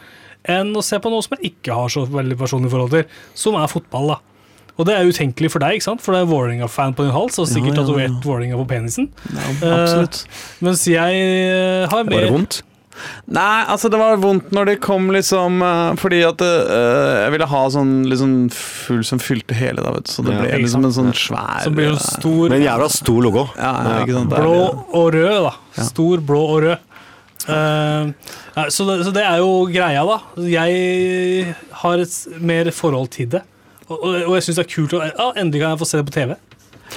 [0.48, 3.06] enn å se på noe som jeg ikke har så veldig personlig forhold til,
[3.38, 4.14] som er fotball.
[4.14, 4.18] da.
[4.80, 6.02] Og det er utenkelig for deg, ikke sant?
[6.02, 7.86] for du er Vålerenga-fan på din hals og sikkert Ja, ja, ja.
[7.86, 9.10] tatovert Vålerenga på penisen.
[9.28, 10.22] Ja, absolutt.
[10.64, 12.62] Mens jeg har mer Var det vondt?
[13.32, 17.48] Nei, altså det var vondt når det kom liksom eh, Fordi at uh, jeg ville
[17.48, 20.12] ha sånn liksom full som fylte hele, da, vet du.
[20.12, 23.20] Så det ble liksom en sånn svær Så blir det eh, stor Men jævla stor
[23.24, 23.46] logo.
[23.56, 24.36] ja, ja, ikke sant?
[24.36, 24.56] Blå
[25.00, 25.54] og rød, da.
[25.78, 25.86] Ja.
[25.88, 26.88] Stor blå og rød.
[27.48, 30.18] Nei, så, det, så det er jo greia, da.
[30.46, 33.42] Jeg har et mer forhold til det.
[33.88, 36.00] Og, og, og jeg syns det er kult å ja, Endelig kan jeg få se
[36.00, 36.34] det på TV.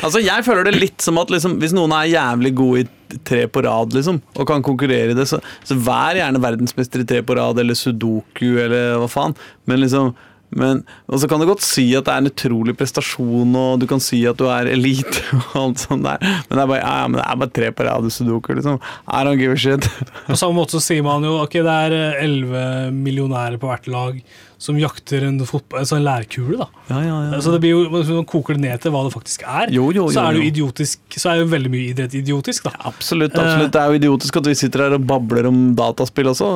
[0.04, 3.46] Altså, jeg føler det litt som at liksom, hvis noen er jævlig god i tre
[3.48, 7.22] på rad, liksom, og kan konkurrere i det, så, så vær gjerne verdensmester i tre
[7.24, 9.36] på rad, eller sudoku, eller hva faen.
[9.70, 10.12] Men liksom
[10.56, 13.88] men, og så kan du godt si at det er en utrolig prestasjon, og du
[13.90, 15.24] kan si at du er elite,
[15.54, 16.22] og alt sånt der.
[16.22, 18.80] Men det er bare, ja, ja, men det er bare tre på rad sudoku, liksom.
[19.08, 19.90] I don't give a shit.
[20.28, 22.66] På samme måte så sier man jo ok, det er eh, elleve
[22.96, 24.20] millionærer på hvert lag
[24.66, 26.58] som jakter en, fotball, altså en lærkule.
[26.60, 26.68] da.
[26.90, 27.42] Ja, ja, ja.
[27.44, 29.88] Så det blir jo, Hvis man koker det ned til hva det faktisk er, Jo,
[29.94, 32.68] jo, så er det jo idiotisk, så er jo veldig mye idrett idiotisk.
[32.68, 32.74] da.
[32.92, 33.38] Absolutt.
[33.38, 33.72] absolutt.
[33.76, 36.52] Det er jo idiotisk at vi sitter her og babler om dataspill også.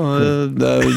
[0.58, 0.90] Det er,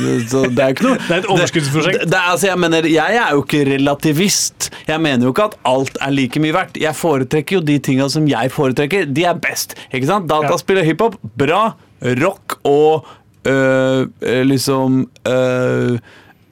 [0.49, 2.01] det er jo ikke noe Det er et overskuddsprosjekt.
[2.05, 4.71] Det, det, altså, jeg, mener, jeg er jo ikke relativist.
[4.89, 6.81] Jeg mener jo ikke at alt er like mye verdt.
[6.81, 9.09] Jeg foretrekker jo de tinga som jeg foretrekker.
[9.11, 9.77] De er best.
[9.93, 10.31] Ikke sant?
[10.31, 11.65] Dataspill og hiphop, bra.
[12.03, 13.07] Rock og
[13.47, 15.99] øh, øh, liksom øh,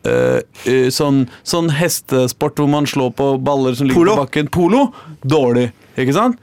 [0.09, 4.17] øh, øh, sånn, sånn hestesport hvor man slår på baller som ligger Polo.
[4.17, 4.53] på bakken.
[4.55, 4.85] Polo,
[5.23, 5.71] dårlig.
[6.01, 6.41] Ikke sant?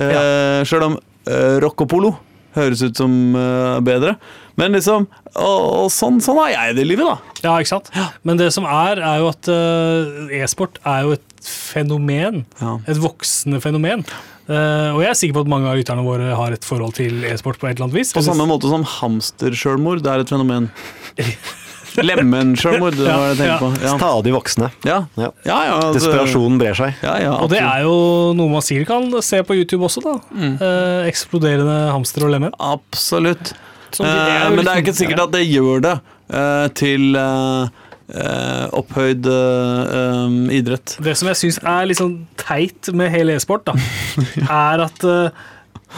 [0.00, 2.12] Uh, Sjøl om uh, rock og polo
[2.56, 4.16] høres ut som eh, bedre.
[4.58, 7.36] Men liksom Og, og sånn, sånn har jeg det i livet, da.
[7.44, 7.90] Ja, ikke sant?
[8.26, 12.42] Men det som er, er jo at eh, e-sport er jo et fenomen.
[12.58, 12.74] Ja.
[12.90, 14.04] Et voksende fenomen.
[14.50, 17.22] Uh, og jeg er sikker på at mange av lytterne våre har et forhold til
[17.28, 18.10] e-sport på et eller annet vis.
[18.16, 20.02] På samme måte som hamstersjølmord.
[20.02, 20.66] Det er et fenomen.
[22.10, 23.84] Lemmensjølmord, det var det jeg Ja, tenkte på.
[23.86, 24.70] Ja, Stadig voksne.
[24.84, 24.98] ja.
[25.16, 25.30] Ja.
[25.44, 26.94] ja, ja altså, Desperasjonen brer seg.
[27.02, 27.94] Ja, ja, Og det er jo
[28.38, 30.14] noe man sikkert kan se på YouTube også, da.
[30.34, 30.54] Mm.
[30.60, 32.54] Eh, eksploderende hamster og lemen.
[32.60, 33.52] Absolutt.
[33.92, 35.94] Som- Eh, men det er liksom- ikke sikkert at det gjør det
[36.30, 37.68] eh, til eh,
[38.14, 40.96] eh, opphøyd eh, idrett.
[41.02, 43.74] Det som jeg syns er litt sånn teit med hele e-sport, da,
[44.46, 45.04] er at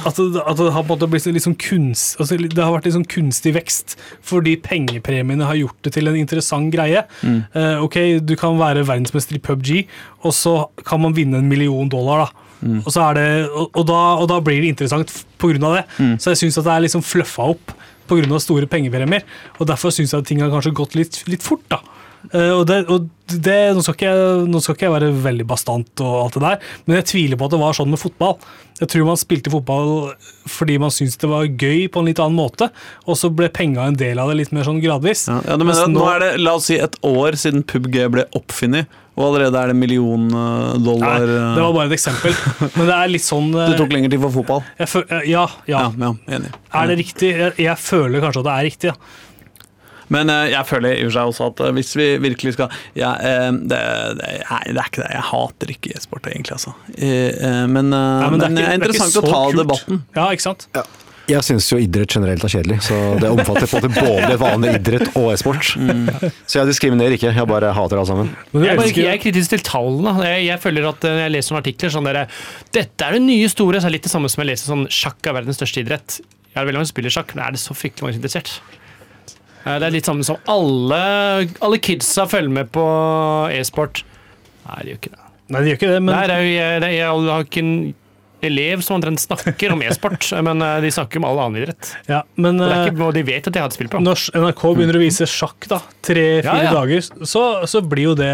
[0.07, 2.72] at det, at det har på en måte blitt litt sånn kunst, altså det har
[2.74, 7.05] vært litt sånn kunstig vekst fordi pengepremiene har gjort det til en interessant greie.
[7.22, 7.40] Mm.
[7.55, 9.84] Uh, ok, Du kan være verdensmester i PubG,
[10.24, 10.55] og så
[10.88, 12.26] kan man vinne en million dollar.
[12.26, 12.49] da.
[12.62, 12.80] Mm.
[12.84, 15.12] Og, så er det, og, og, da, og da blir det interessant
[15.43, 15.59] pga.
[15.59, 15.86] det.
[15.99, 16.14] Mm.
[16.22, 17.74] Så jeg syns det er liksom fluffa opp
[18.09, 18.38] pga.
[18.40, 19.26] store pengepremier.
[19.59, 21.64] Og derfor syns jeg at ting har kanskje gått litt, litt fort.
[21.70, 21.82] da.
[22.30, 25.46] Eh, og det, og det, nå, skal ikke jeg, nå skal ikke jeg være veldig
[25.50, 28.36] bastant, og alt det der, men jeg tviler på at det var sånn med fotball.
[28.82, 29.90] Jeg tror man spilte fotball
[30.50, 32.68] fordi man syntes det var gøy på en litt annen måte,
[33.06, 35.26] og så ble penga en del av det litt mer sånn gradvis.
[35.30, 38.26] Ja, ja, at nå nå- er det la oss si et år siden PubG ble
[38.38, 40.22] oppfunnet, og allerede er det million
[40.82, 42.32] dollar Nei, eh, det var bare et eksempel.
[42.78, 44.62] Men det er litt sånn eh, Det tok lengre tid for fotball.
[44.80, 45.82] jeg eh, ja, ja.
[45.88, 46.54] Ja, ja, enig.
[46.72, 47.34] Er det riktig?
[47.36, 48.94] Jeg, jeg føler kanskje at det er riktig.
[48.94, 49.28] Ja.
[50.12, 52.72] Men eh, jeg føler i og for seg også at eh, hvis vi virkelig skal
[52.98, 53.78] ja, eh, det,
[54.18, 55.10] det, nei, det er ikke det.
[55.16, 56.58] Jeg hater ikke e-sport, egentlig.
[56.58, 56.74] Altså.
[56.96, 59.62] Men, Nei, men, det er ikke- det er det er interessant å ta kult.
[59.62, 60.02] debatten.
[60.18, 60.68] Ja, ikke sant?
[61.30, 65.12] Jeg syns jo idrett generelt er kjedelig, så det omfatter på en både vanlig idrett
[65.16, 65.68] og e-sport.
[66.50, 68.32] Så jeg diskriminerer ikke, jeg bare hater alt sammen.
[68.52, 70.16] Jeg bare, jeg er kritisk til tallene.
[70.26, 72.20] Jeg, jeg føler at når jeg leser noen artikler sånn der,
[72.74, 74.84] Dette er det nye store, så er det litt det samme som jeg leser sånn
[74.90, 76.18] sjakk er verdens største idrett.
[76.52, 78.26] Jeg er veldig mange som spiller sjakk, men er det så fryktelig mange som er
[78.26, 78.82] interessert?
[79.64, 81.00] Eh, Det er litt samme som alle,
[81.62, 82.84] alle kidsa følger med på
[83.54, 84.02] e-sport.
[84.68, 85.18] Nei, de gjør ikke det.
[85.52, 87.44] Nei, de gjør ikke det, men Nei, det er jo, jeg, det er, jeg har
[87.46, 87.74] ikke en
[88.42, 91.92] elev som omtrent snakker om e-sport, men eh, de snakker om all annen idrett.
[92.10, 94.00] Ja, men Og, det er eh, ikke, og de vet at de har et på.
[94.02, 96.74] når NRK begynner å vise sjakk da, tre-fire Ja, ja.
[96.80, 98.32] dager, så, så blir jo det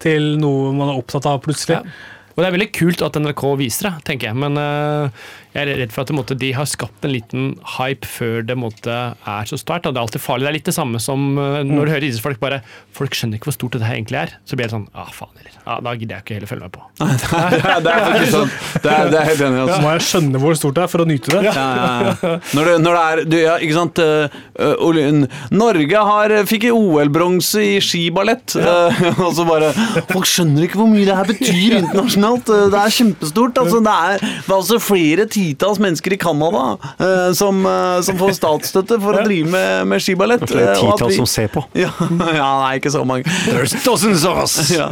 [0.00, 1.76] til noe man er opptatt av plutselig.
[1.82, 2.16] Ja.
[2.30, 4.38] Og det er veldig kult at NRK viser det, tenker jeg.
[4.40, 7.46] Men eh, jeg er redd for at det, måtte, de har skapt en liten
[7.76, 9.88] hype før det måtte, er så sterkt.
[9.88, 10.46] Det er alltid farlig.
[10.46, 12.60] Det er litt det samme som eh, når du hører idrettsfolk bare
[12.94, 14.32] Folk skjønner ikke hvor stort dette her egentlig er.
[14.44, 15.54] Så blir det sånn ah, faen heller.
[15.64, 16.82] Ah, da gidder jeg ikke heller følge med på.
[17.00, 18.52] det er faktisk sånn.
[18.84, 19.60] Det er, det er helt enig.
[19.62, 19.76] Altså.
[19.76, 19.80] Ja.
[19.84, 21.42] må jeg skjønne hvor stort det er for å nyte det.
[21.46, 22.32] Ja, ja, ja.
[22.58, 27.64] Når, det, når det er du, ja, Ikke sant uh, uh, Norge har, fikk OL-bronse
[27.64, 28.56] i skiballett.
[28.58, 29.70] uh, og så bare
[30.10, 32.50] Folk skjønner ikke hvor mye det her betyr internasjonalt.
[32.52, 33.62] Uh, det er kjempestort.
[33.64, 38.18] Altså, det, er, det er altså flere titalls mennesker i Canada eh, som, uh, som
[38.20, 40.44] får statsstøtte for å drive med, med skiballett.
[40.44, 41.64] Det er og titalls vi- som ser på.
[41.84, 41.90] ja,
[42.36, 43.24] ja, nei, ikke så mange.
[43.48, 44.58] There's dozens of us!
[44.70, 44.90] Ja.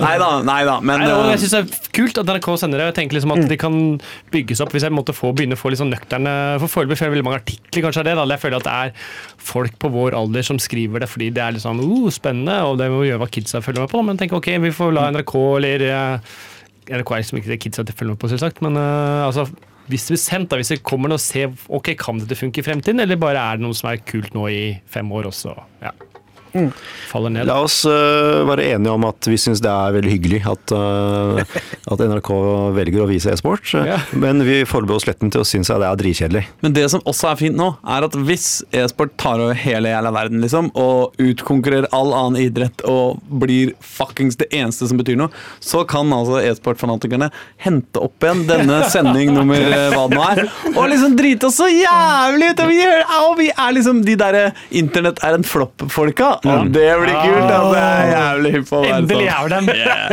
[0.00, 0.78] Nei da, nei da.
[0.80, 2.88] Men Nei, og uh, jeg synes det er kult at NRK sender det.
[2.92, 3.76] Jeg tenker liksom at de kan
[4.34, 6.32] bygges opp hvis jeg måtte få begynne å få litt sånn nøkterne
[6.62, 8.16] For foreløpig får jeg veldig mange artikler, kanskje er det.
[8.20, 8.26] Da.
[8.34, 8.94] Jeg føler at det er
[9.50, 12.90] folk på vår alder som skriver det fordi det er sånn uh, spennende, og det
[12.92, 14.02] må gjøre hva kidsa følger med på.
[14.06, 16.38] Men tenk ok, vi får la NRK eller eh,
[16.90, 19.46] NRK er liksom ikke det kidsa følger med på, selvsagt, men uh, altså
[19.90, 22.66] hvis blir sendt, da, hvis det kommer noe ser se ok, kan dette funke i
[22.66, 25.56] fremtiden, eller bare er det noe som er kult nå i fem år, og så
[26.52, 26.66] ja,
[27.10, 27.48] faller ned.
[27.48, 31.40] La oss uh, være enige om at vi syns det er veldig hyggelig at, uh,
[31.90, 32.30] at NRK
[32.76, 33.66] velger å vise e-sport.
[33.90, 33.96] Ja.
[34.14, 36.42] Men vi forbereder oss letten til å synes at det er dritkjedelig.
[36.62, 40.12] Men det som også er fint nå, er at hvis e-sport tar over hele jævla
[40.14, 45.32] verden, liksom, og utkonkurrerer all annen idrett og blir fuckings det eneste som betyr noe,
[45.64, 47.30] så kan altså e-sportfanatikerne
[47.64, 50.42] hente opp igjen denne sending nummer eh, hva det nå er,
[50.74, 52.64] og liksom drite oss så jævlig ut!
[53.20, 54.44] Og vi er liksom de derre
[54.76, 56.32] internett er en flopp-folka.
[56.40, 57.50] Og det blir kult!
[57.50, 59.40] Ja, det er jævlig hypp på å være Endelig sånn.
[59.40, 59.70] er dem!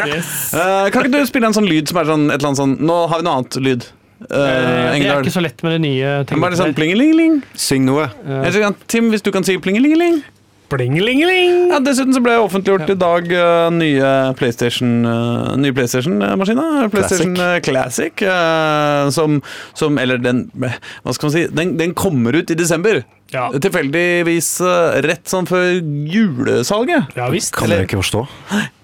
[0.07, 0.31] Yes.
[0.53, 2.75] Uh, kan ikke du spille en sånn lyd som er sånn et eller annet sånn
[2.87, 3.89] Nå har vi noe annet lyd.
[4.17, 6.15] Uh, det er ikke så lett med det nye.
[6.41, 7.41] Bare sånn plingelingeling.
[7.67, 8.09] Syng noe.
[8.47, 10.23] Jeg Tim, hvis du kan si plingelingeling.
[10.67, 11.69] Blingelingeling!
[11.71, 16.89] Ja, dessuten så ble jeg offentliggjort i dag uh, nye PlayStation uh, Nye PlayStation-maskiner.
[16.91, 18.17] PlayStation Classic.
[18.17, 18.23] Classic.
[18.27, 19.39] uh, som,
[19.77, 21.45] som Eller den Hva skal man si?
[21.55, 22.99] Den, den kommer ut i desember.
[23.33, 23.47] Ja.
[23.51, 27.11] Tilfeldigvis uh, rett sånn før julesalget.
[27.17, 27.51] Ja visst.
[27.55, 28.23] Kan dere ikke forstå?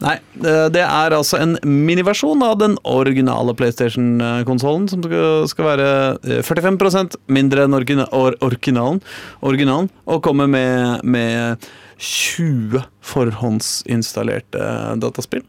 [0.03, 5.87] Nei, det er altså en miniversjon av den originale PlayStation-konsollen, som skal, være
[6.19, 8.99] uh, 45% mindre enn origina or originalen,
[9.45, 11.71] originalen, og kommer med, med
[12.03, 12.83] 20
[13.13, 14.67] forhåndsinstallerte
[14.99, 15.45] dataspill.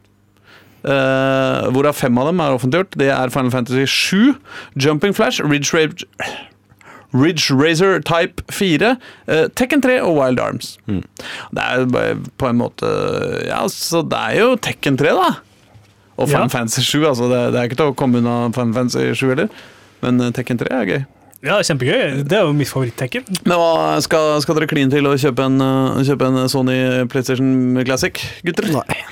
[0.84, 2.97] Uh, hvorav fem av dem er offentliggjort.
[3.01, 4.34] Det er Final Fantasy 7,
[4.76, 6.05] Jumping Flash, Ridge, Rage,
[7.15, 8.97] Ridge Razor Type 4,
[9.31, 10.75] eh, Tekken 3 og Wild Arms.
[10.91, 12.91] Det er bare på en måte
[13.47, 15.33] Ja, så det er jo Tekken 3, da.
[16.19, 16.53] Og Final Ja.
[16.53, 17.07] Fantasy 7.
[17.09, 19.49] Altså det, det er ikke til å komme unna Final Fantasy 7 heller.
[20.05, 21.03] Men eh, Tekken 3 er gøy.
[21.45, 22.23] Ja, kjempegøy.
[22.25, 23.27] Det er jo mitt favoritt-Tekken.
[23.45, 26.79] Men hva, skal, skal dere kline til å kjøpe en, eh, kjøpe en Sony
[27.12, 28.71] PlayStation Classic, gutter?
[28.73, 29.03] Nei.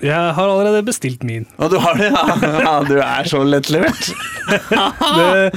[0.00, 1.44] Jeg har allerede bestilt min.
[1.60, 2.08] Og du har det?
[2.10, 4.10] Ja, ja du er så lettlevert.
[4.50, 5.50] Det,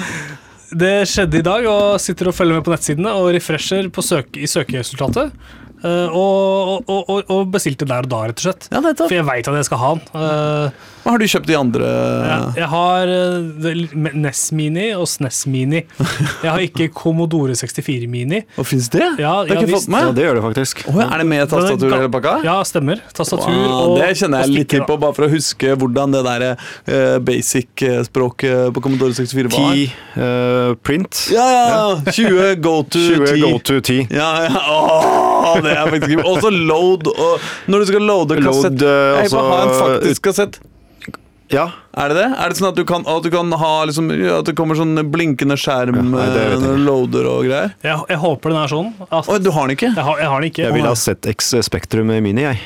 [0.80, 4.34] det skjedde i dag, og sitter og følger med på nettsidene og refresher på søk,
[4.38, 5.36] i søkeresultatet.
[5.84, 8.70] Uh, og, og, og, og bestilte der og da, rett og slett.
[8.72, 8.80] Ja.
[9.04, 10.06] For jeg veit at jeg skal ha den.
[10.16, 11.88] Eh, Hva har du kjøpt de andre
[12.24, 13.82] jeg, jeg har eh,
[14.14, 15.82] NES Mini og SNES Mini.
[16.00, 18.44] Jeg har ikke Commodore 64 Mini.
[18.60, 19.04] Og fins det?
[19.20, 20.84] Ja, det har ja, ikke fått med Ja, det gjør det faktisk.
[20.88, 22.38] Oh, ja, er det med tastatur i hele pakka?
[22.48, 23.04] Ja, stemmer.
[23.16, 26.24] Tastatur Wow, og det kjenner jeg litt til på, bare for å huske hvordan det
[26.28, 29.76] der uh, basic-språket på Commodore 64 var.
[29.76, 31.26] 10 uh, print.
[31.36, 32.14] Ja, ja!
[32.14, 33.44] 20 go to 20 10.
[33.44, 34.08] go to 10.
[34.14, 34.64] Ja, ja.
[34.74, 37.10] Åh, det er faktisk Også load.
[37.12, 40.62] Og når du skal loade Load, kassett eh, Jeg vil ha en faktisk kassett.
[41.52, 41.66] Ja.
[41.98, 42.28] Er det det?
[42.40, 44.08] Er det sånn at du kan, at du kan ha liksom,
[44.40, 47.30] At det kommer sånn blinkende skjerm Ja, nei, det vet eh, jeg når du loader
[47.30, 47.74] og greier?
[47.86, 48.92] Jeg, jeg håper den er sånn.
[49.10, 49.92] Altså, Oi, du har den ikke?
[49.92, 50.64] jeg, har, jeg har den ikke.
[50.66, 52.62] Jeg vil ha ZX Spektrum Mini, jeg.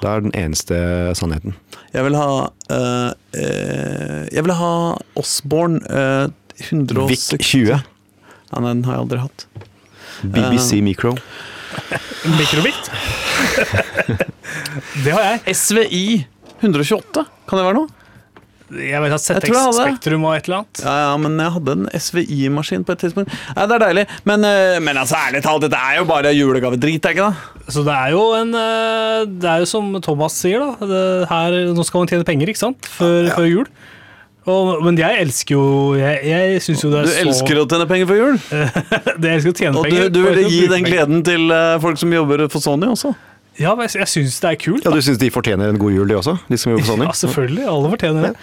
[0.00, 0.78] Det er den eneste
[1.18, 1.56] sannheten.
[1.94, 2.30] Jeg vil ha
[2.74, 3.10] eh,
[3.40, 4.72] eh, Jeg vil ha
[5.16, 6.26] Osborne uh,
[6.60, 7.70] 160 VIC 20.
[7.76, 9.46] Ja, nei, den har jeg aldri hatt.
[10.22, 11.14] BBC Micro.
[12.36, 12.90] Mikrobit.
[15.04, 15.56] det har jeg.
[15.56, 16.06] SVI
[16.62, 17.92] 128, kan det være noe?
[18.66, 19.52] Jeg vet at ZX.
[19.76, 20.80] Spektrum og et eller annet.
[20.82, 23.30] Ja, ja, men jeg hadde en SVI-maskin på et tidspunkt.
[23.54, 27.04] Ja, Det er deilig, men, eh, men altså, ærlig talt, dette er jo bare julegavedrit,
[27.06, 27.70] er ikke det?
[27.76, 30.86] Så det er jo en eh, Det er jo som Thomas sier, da.
[30.90, 32.90] Det her, nå skal man tjene penger, ikke sant?
[32.98, 33.70] Før, før jul.
[34.46, 37.64] Og, men jeg elsker jo Jeg, jeg syns jo det Du er så elsker å
[37.66, 38.36] tjene penger før jul,
[39.18, 40.04] det Jeg elsker å tjene og penger.
[40.04, 40.12] penger.
[40.14, 43.14] du og ville gi den gleden til eh, folk som jobber for Sony også.
[43.60, 44.84] Ja, men jeg, jeg syns det er kult.
[44.84, 46.36] Ja, Du syns de fortjener en god jul, de også?
[46.50, 47.08] De som jobber for Sony?
[47.08, 47.64] Ja, selvfølgelig.
[47.72, 48.34] Alle fortjener det.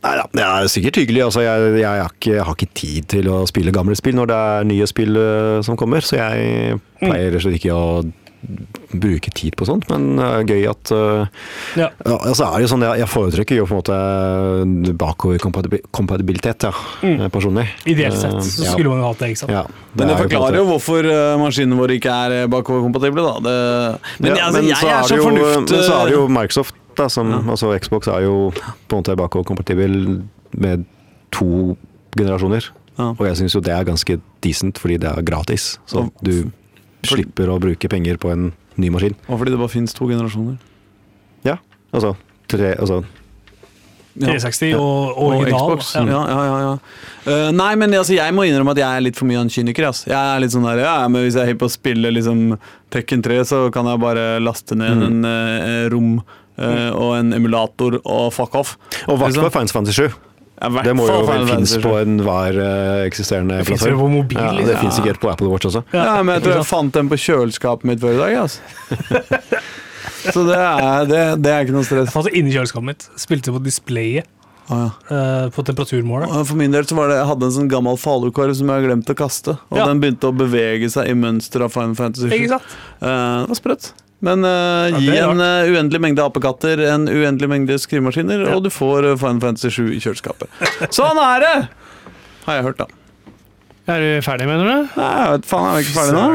[0.00, 1.22] Nei da, det er sikkert hyggelig.
[1.26, 4.30] Altså, jeg, jeg, har ikke, jeg har ikke tid til å spille gamle spill når
[4.30, 7.84] det er nye spill eh, som kommer, så jeg pleier rett og slett ikke å
[8.90, 11.26] bruke tid på sånt, men det er gøy at øh,
[11.76, 11.88] Ja.
[12.06, 16.72] ja, altså er det jo sånn, jeg, jeg foretrekker jo på en måte bakoverkompatibilitet, ja,
[17.02, 17.20] Mm.
[17.20, 17.66] eh, personlig.
[17.86, 18.70] Ideelt sett Eh, så ja.
[18.72, 19.52] skulle man jo hatt det, ikke sant?
[19.52, 19.64] Ja,
[19.94, 22.46] Men det er jo på en forklarer jo hvorfor eh, maskinene våre ikke er eh,
[22.46, 23.34] bakoverkompatible, da.
[23.44, 25.70] Det, men Ja, altså, jeg så er det så jo- fornuft...
[25.70, 28.50] Men så er det jo eh, Microsoft, da, som, altså Xbox er jo
[28.88, 30.22] på en måte bakoverkompatibel
[30.56, 30.84] med
[31.32, 31.76] to
[32.16, 32.70] generasjoner.
[32.98, 33.10] Ja.
[33.18, 35.78] Og jeg syns jo det er ganske decent, fordi det er gratis.
[35.86, 36.50] Så du
[37.06, 39.14] slipper å bruke penger på en ny maskin.
[39.28, 40.58] Og fordi det bare finnes to generasjoner.
[41.46, 41.56] Ja,
[41.92, 42.14] altså,
[42.50, 43.02] tre, altså
[44.20, 45.44] 360 og, og Og.
[45.46, 45.94] Xbox.
[45.94, 46.02] Ja.
[46.04, 46.72] Ja, ja, ja, ja.
[47.30, 49.52] Eh, nei, men altså, jeg må innrømme at jeg er litt for mye av en
[49.54, 49.86] kyniker.
[49.88, 50.02] ass.
[50.08, 52.58] Jeg er litt sånn der, ja, men Hvis jeg er hypp på å spille liksom,
[52.90, 55.06] Tekken 3, så kan jeg bare laste ned Mm.
[55.06, 56.10] en uh, rom
[56.58, 58.74] eh, og en emulator og fuck off.
[59.06, 60.18] Og i hvert Fines fall Final Fantasy 7.
[60.60, 62.58] Ja, Det må jo vel finnes på enhver
[63.06, 63.64] eksisterende plattform.
[63.64, 64.38] Det finnes jo på mobil.
[64.40, 64.80] Ja, det ja.
[64.82, 65.82] fins sikkert på Apple Watch også.
[65.96, 68.34] Ja, men jeg tror jeg fant den på kjøleskapet mitt før i dag.
[68.42, 68.60] Altså.
[70.34, 72.10] Så det er, det, det er ikke noe stress.
[72.10, 73.06] Jeg fant det inni kjøleskapet mitt.
[73.20, 74.28] Spilte på displayet
[74.70, 75.16] Ah, ja.
[75.16, 76.30] eh, på temperaturmålet.
[76.46, 78.84] For min del så var det, jeg hadde en sånn gammel falukorv som jeg har
[78.86, 79.56] glemt å kaste.
[79.72, 79.86] Og Ja.
[79.88, 82.36] den begynte å bevege seg i mønster av Final Fantasy 7.
[82.36, 82.76] Ikke sant?
[83.00, 83.88] Eh, det var sprøtt.
[84.20, 88.56] Men uh, gi en uh, uendelig mengde apekatter, en uendelig mengde skrivemaskiner, Ja.
[88.58, 90.50] og du får uh, Final Fantasy 7 i kjøleskapet.
[90.98, 91.54] Sånn er det!
[92.44, 92.88] Har jeg hørt, da.
[93.90, 94.90] Er du ferdig, mener du?
[95.00, 96.26] Nei, jeg vet faen, er vi ikke ferdig nå?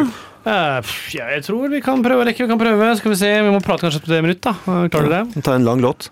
[0.45, 2.43] Ja, jeg tror vi kan prøve, Rekke.
[2.45, 2.89] Vi kan prøve.
[2.99, 4.51] Skal vi se, vi må prate kanskje på det minutt, da.
[4.93, 5.43] Klarer du det?
[5.45, 6.09] Ta en lang låt.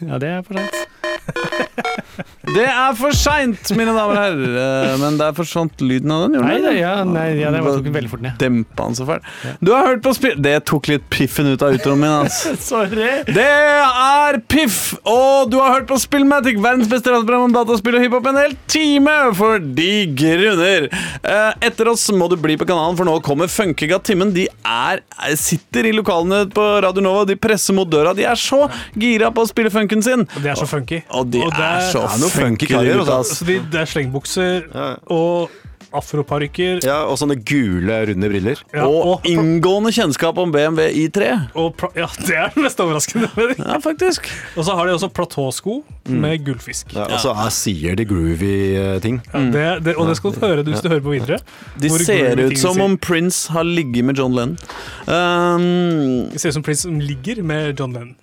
[0.00, 0.93] Ja, det er for sent.
[2.54, 4.56] Det er for seint, mine damer og herrer.
[4.60, 6.36] Eh, Men der forsvant lyden av den.
[6.44, 8.36] Nei, det, ja, nei, ja, det var tok veldig fort ned.
[8.38, 9.24] Dempa han så fælt.
[9.64, 10.34] Du har hørt på spill...
[10.44, 12.12] Det tok litt piffen ut av utroen min.
[12.12, 12.52] Altså.
[12.68, 13.08] Sorry.
[13.26, 14.76] Det er Piff,
[15.08, 18.54] og du har hørt på Spillmatic, verdens beste radioprogram om dataspill og hiphop en hel
[18.70, 20.88] time, for de grunner.
[21.24, 24.34] Eh, Etter oss må du bli på kanalen, for nå kommer Funkiga Timmen.
[24.36, 25.02] De er,
[25.40, 28.12] sitter i lokalene på Radio Nova, de presser mot døra.
[28.14, 28.66] De er så
[29.00, 30.26] gira på å spille funken sin.
[30.28, 31.00] Og de er så funky.
[31.14, 33.44] Og de det er så er funky karer, altså.
[33.46, 34.88] de, det er slengbukser Ja.
[35.06, 35.50] og
[35.94, 36.80] afroparykker.
[36.82, 38.58] Ja, og sånne gule, runde briller.
[38.74, 41.28] Ja, Og og, inngående kjennskap om BMW I3.
[41.54, 43.28] og, ja, det er det mest overraskende.
[43.36, 43.62] med de.
[43.62, 44.26] Ja, faktisk.
[44.58, 45.76] Og så har de også platåsko
[46.10, 46.90] med gullfisk.
[46.96, 49.20] Ja, og så er- sier de groovy eh, ting.
[49.32, 51.38] Ja, det, det, og det skal du få høre hvis du hører på videre.
[51.78, 54.58] De ser ut som om Prince har ligget med John Lennon.
[55.06, 58.16] Um, Det ser ut som Prince som ligger med John Lennon.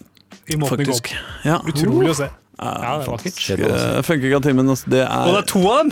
[0.51, 1.15] I måten det går faktisk.
[1.47, 1.61] Ja.
[1.63, 2.27] Utrolig å se.
[2.61, 3.39] Ja, det er vakkert.
[3.41, 3.87] Kjedelig å se.
[3.97, 5.89] Uh, Funkiga Timmen, altså, Og det er to av dem!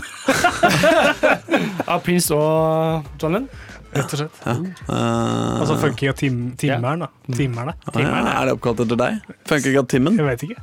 [1.90, 3.50] Av Prince og John Lennon?
[3.90, 4.36] Rett og slett.
[4.46, 7.10] uh, Altså funky av tim, timmeren, da.
[7.34, 7.74] Timmerne.
[7.90, 9.32] ja, Er det oppkalt etter deg?
[9.50, 10.20] Funkiga Timmen?
[10.20, 10.60] Jeg vet ikke.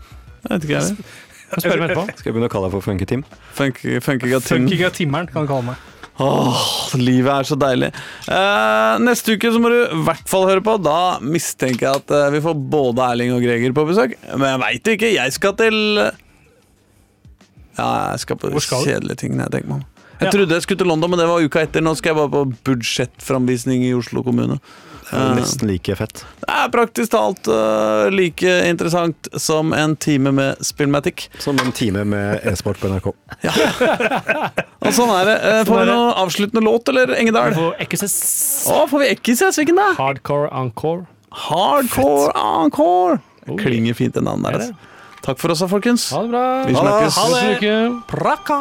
[0.47, 1.09] Jeg vet ikke jeg.
[1.57, 2.05] Spør meg etterpå.
[2.21, 3.25] Skal jeg begynne å kalle deg for Funky Tim?
[3.59, 4.71] Funky- Funkiga Timmen.
[4.71, 5.83] Funky av timmeren, kan du kalle meg.
[6.19, 6.61] Åh,
[6.97, 7.91] livet er så deilig.
[8.33, 10.79] Eh, neste uke så må du i hvert fall høre på.
[10.81, 14.15] Da mistenker jeg at eh, vi får både Erling og Greger på besøk.
[14.33, 15.11] Men jeg veit ikke.
[15.13, 15.77] Jeg skal til
[17.77, 18.89] Ja, jeg skal på Hvor skal du?
[18.91, 19.37] kjedelige ting.
[19.37, 19.85] Jeg tenker meg om.
[20.17, 20.33] Jeg Ja.
[20.33, 21.83] trodde jeg skulle til London, men det var uka etter.
[21.85, 24.57] Nå skal jeg bare på budsjettframvisning i Oslo kommune.
[25.07, 26.23] Det er jo nesten like fett.
[26.43, 31.29] Det er praktisk talt uh, like interessant som en time med Spillmatic.
[31.43, 33.13] Som en time med e-sport på NRK.
[33.47, 33.55] ja.
[34.83, 35.37] Og sånn er det.
[35.45, 37.55] Uh, får vi noe avsluttende låt, eller, Engedal?
[37.55, 38.17] Får Ekkeses
[38.73, 39.61] Å, får vi Ekkises?
[39.61, 39.93] hvilken da?
[40.01, 41.07] Hardcore Encore.
[41.47, 43.21] Hardcore Encore.
[43.47, 44.75] Oh, Klinger fint, det navnet Er der.
[44.75, 45.23] Altså.
[45.27, 46.11] Takk for oss, da, folkens.
[46.15, 46.45] Ha det bra.
[46.67, 47.17] Vi snakkes.
[47.19, 47.27] Ha
[47.63, 47.79] det.
[48.11, 48.61] Prakka.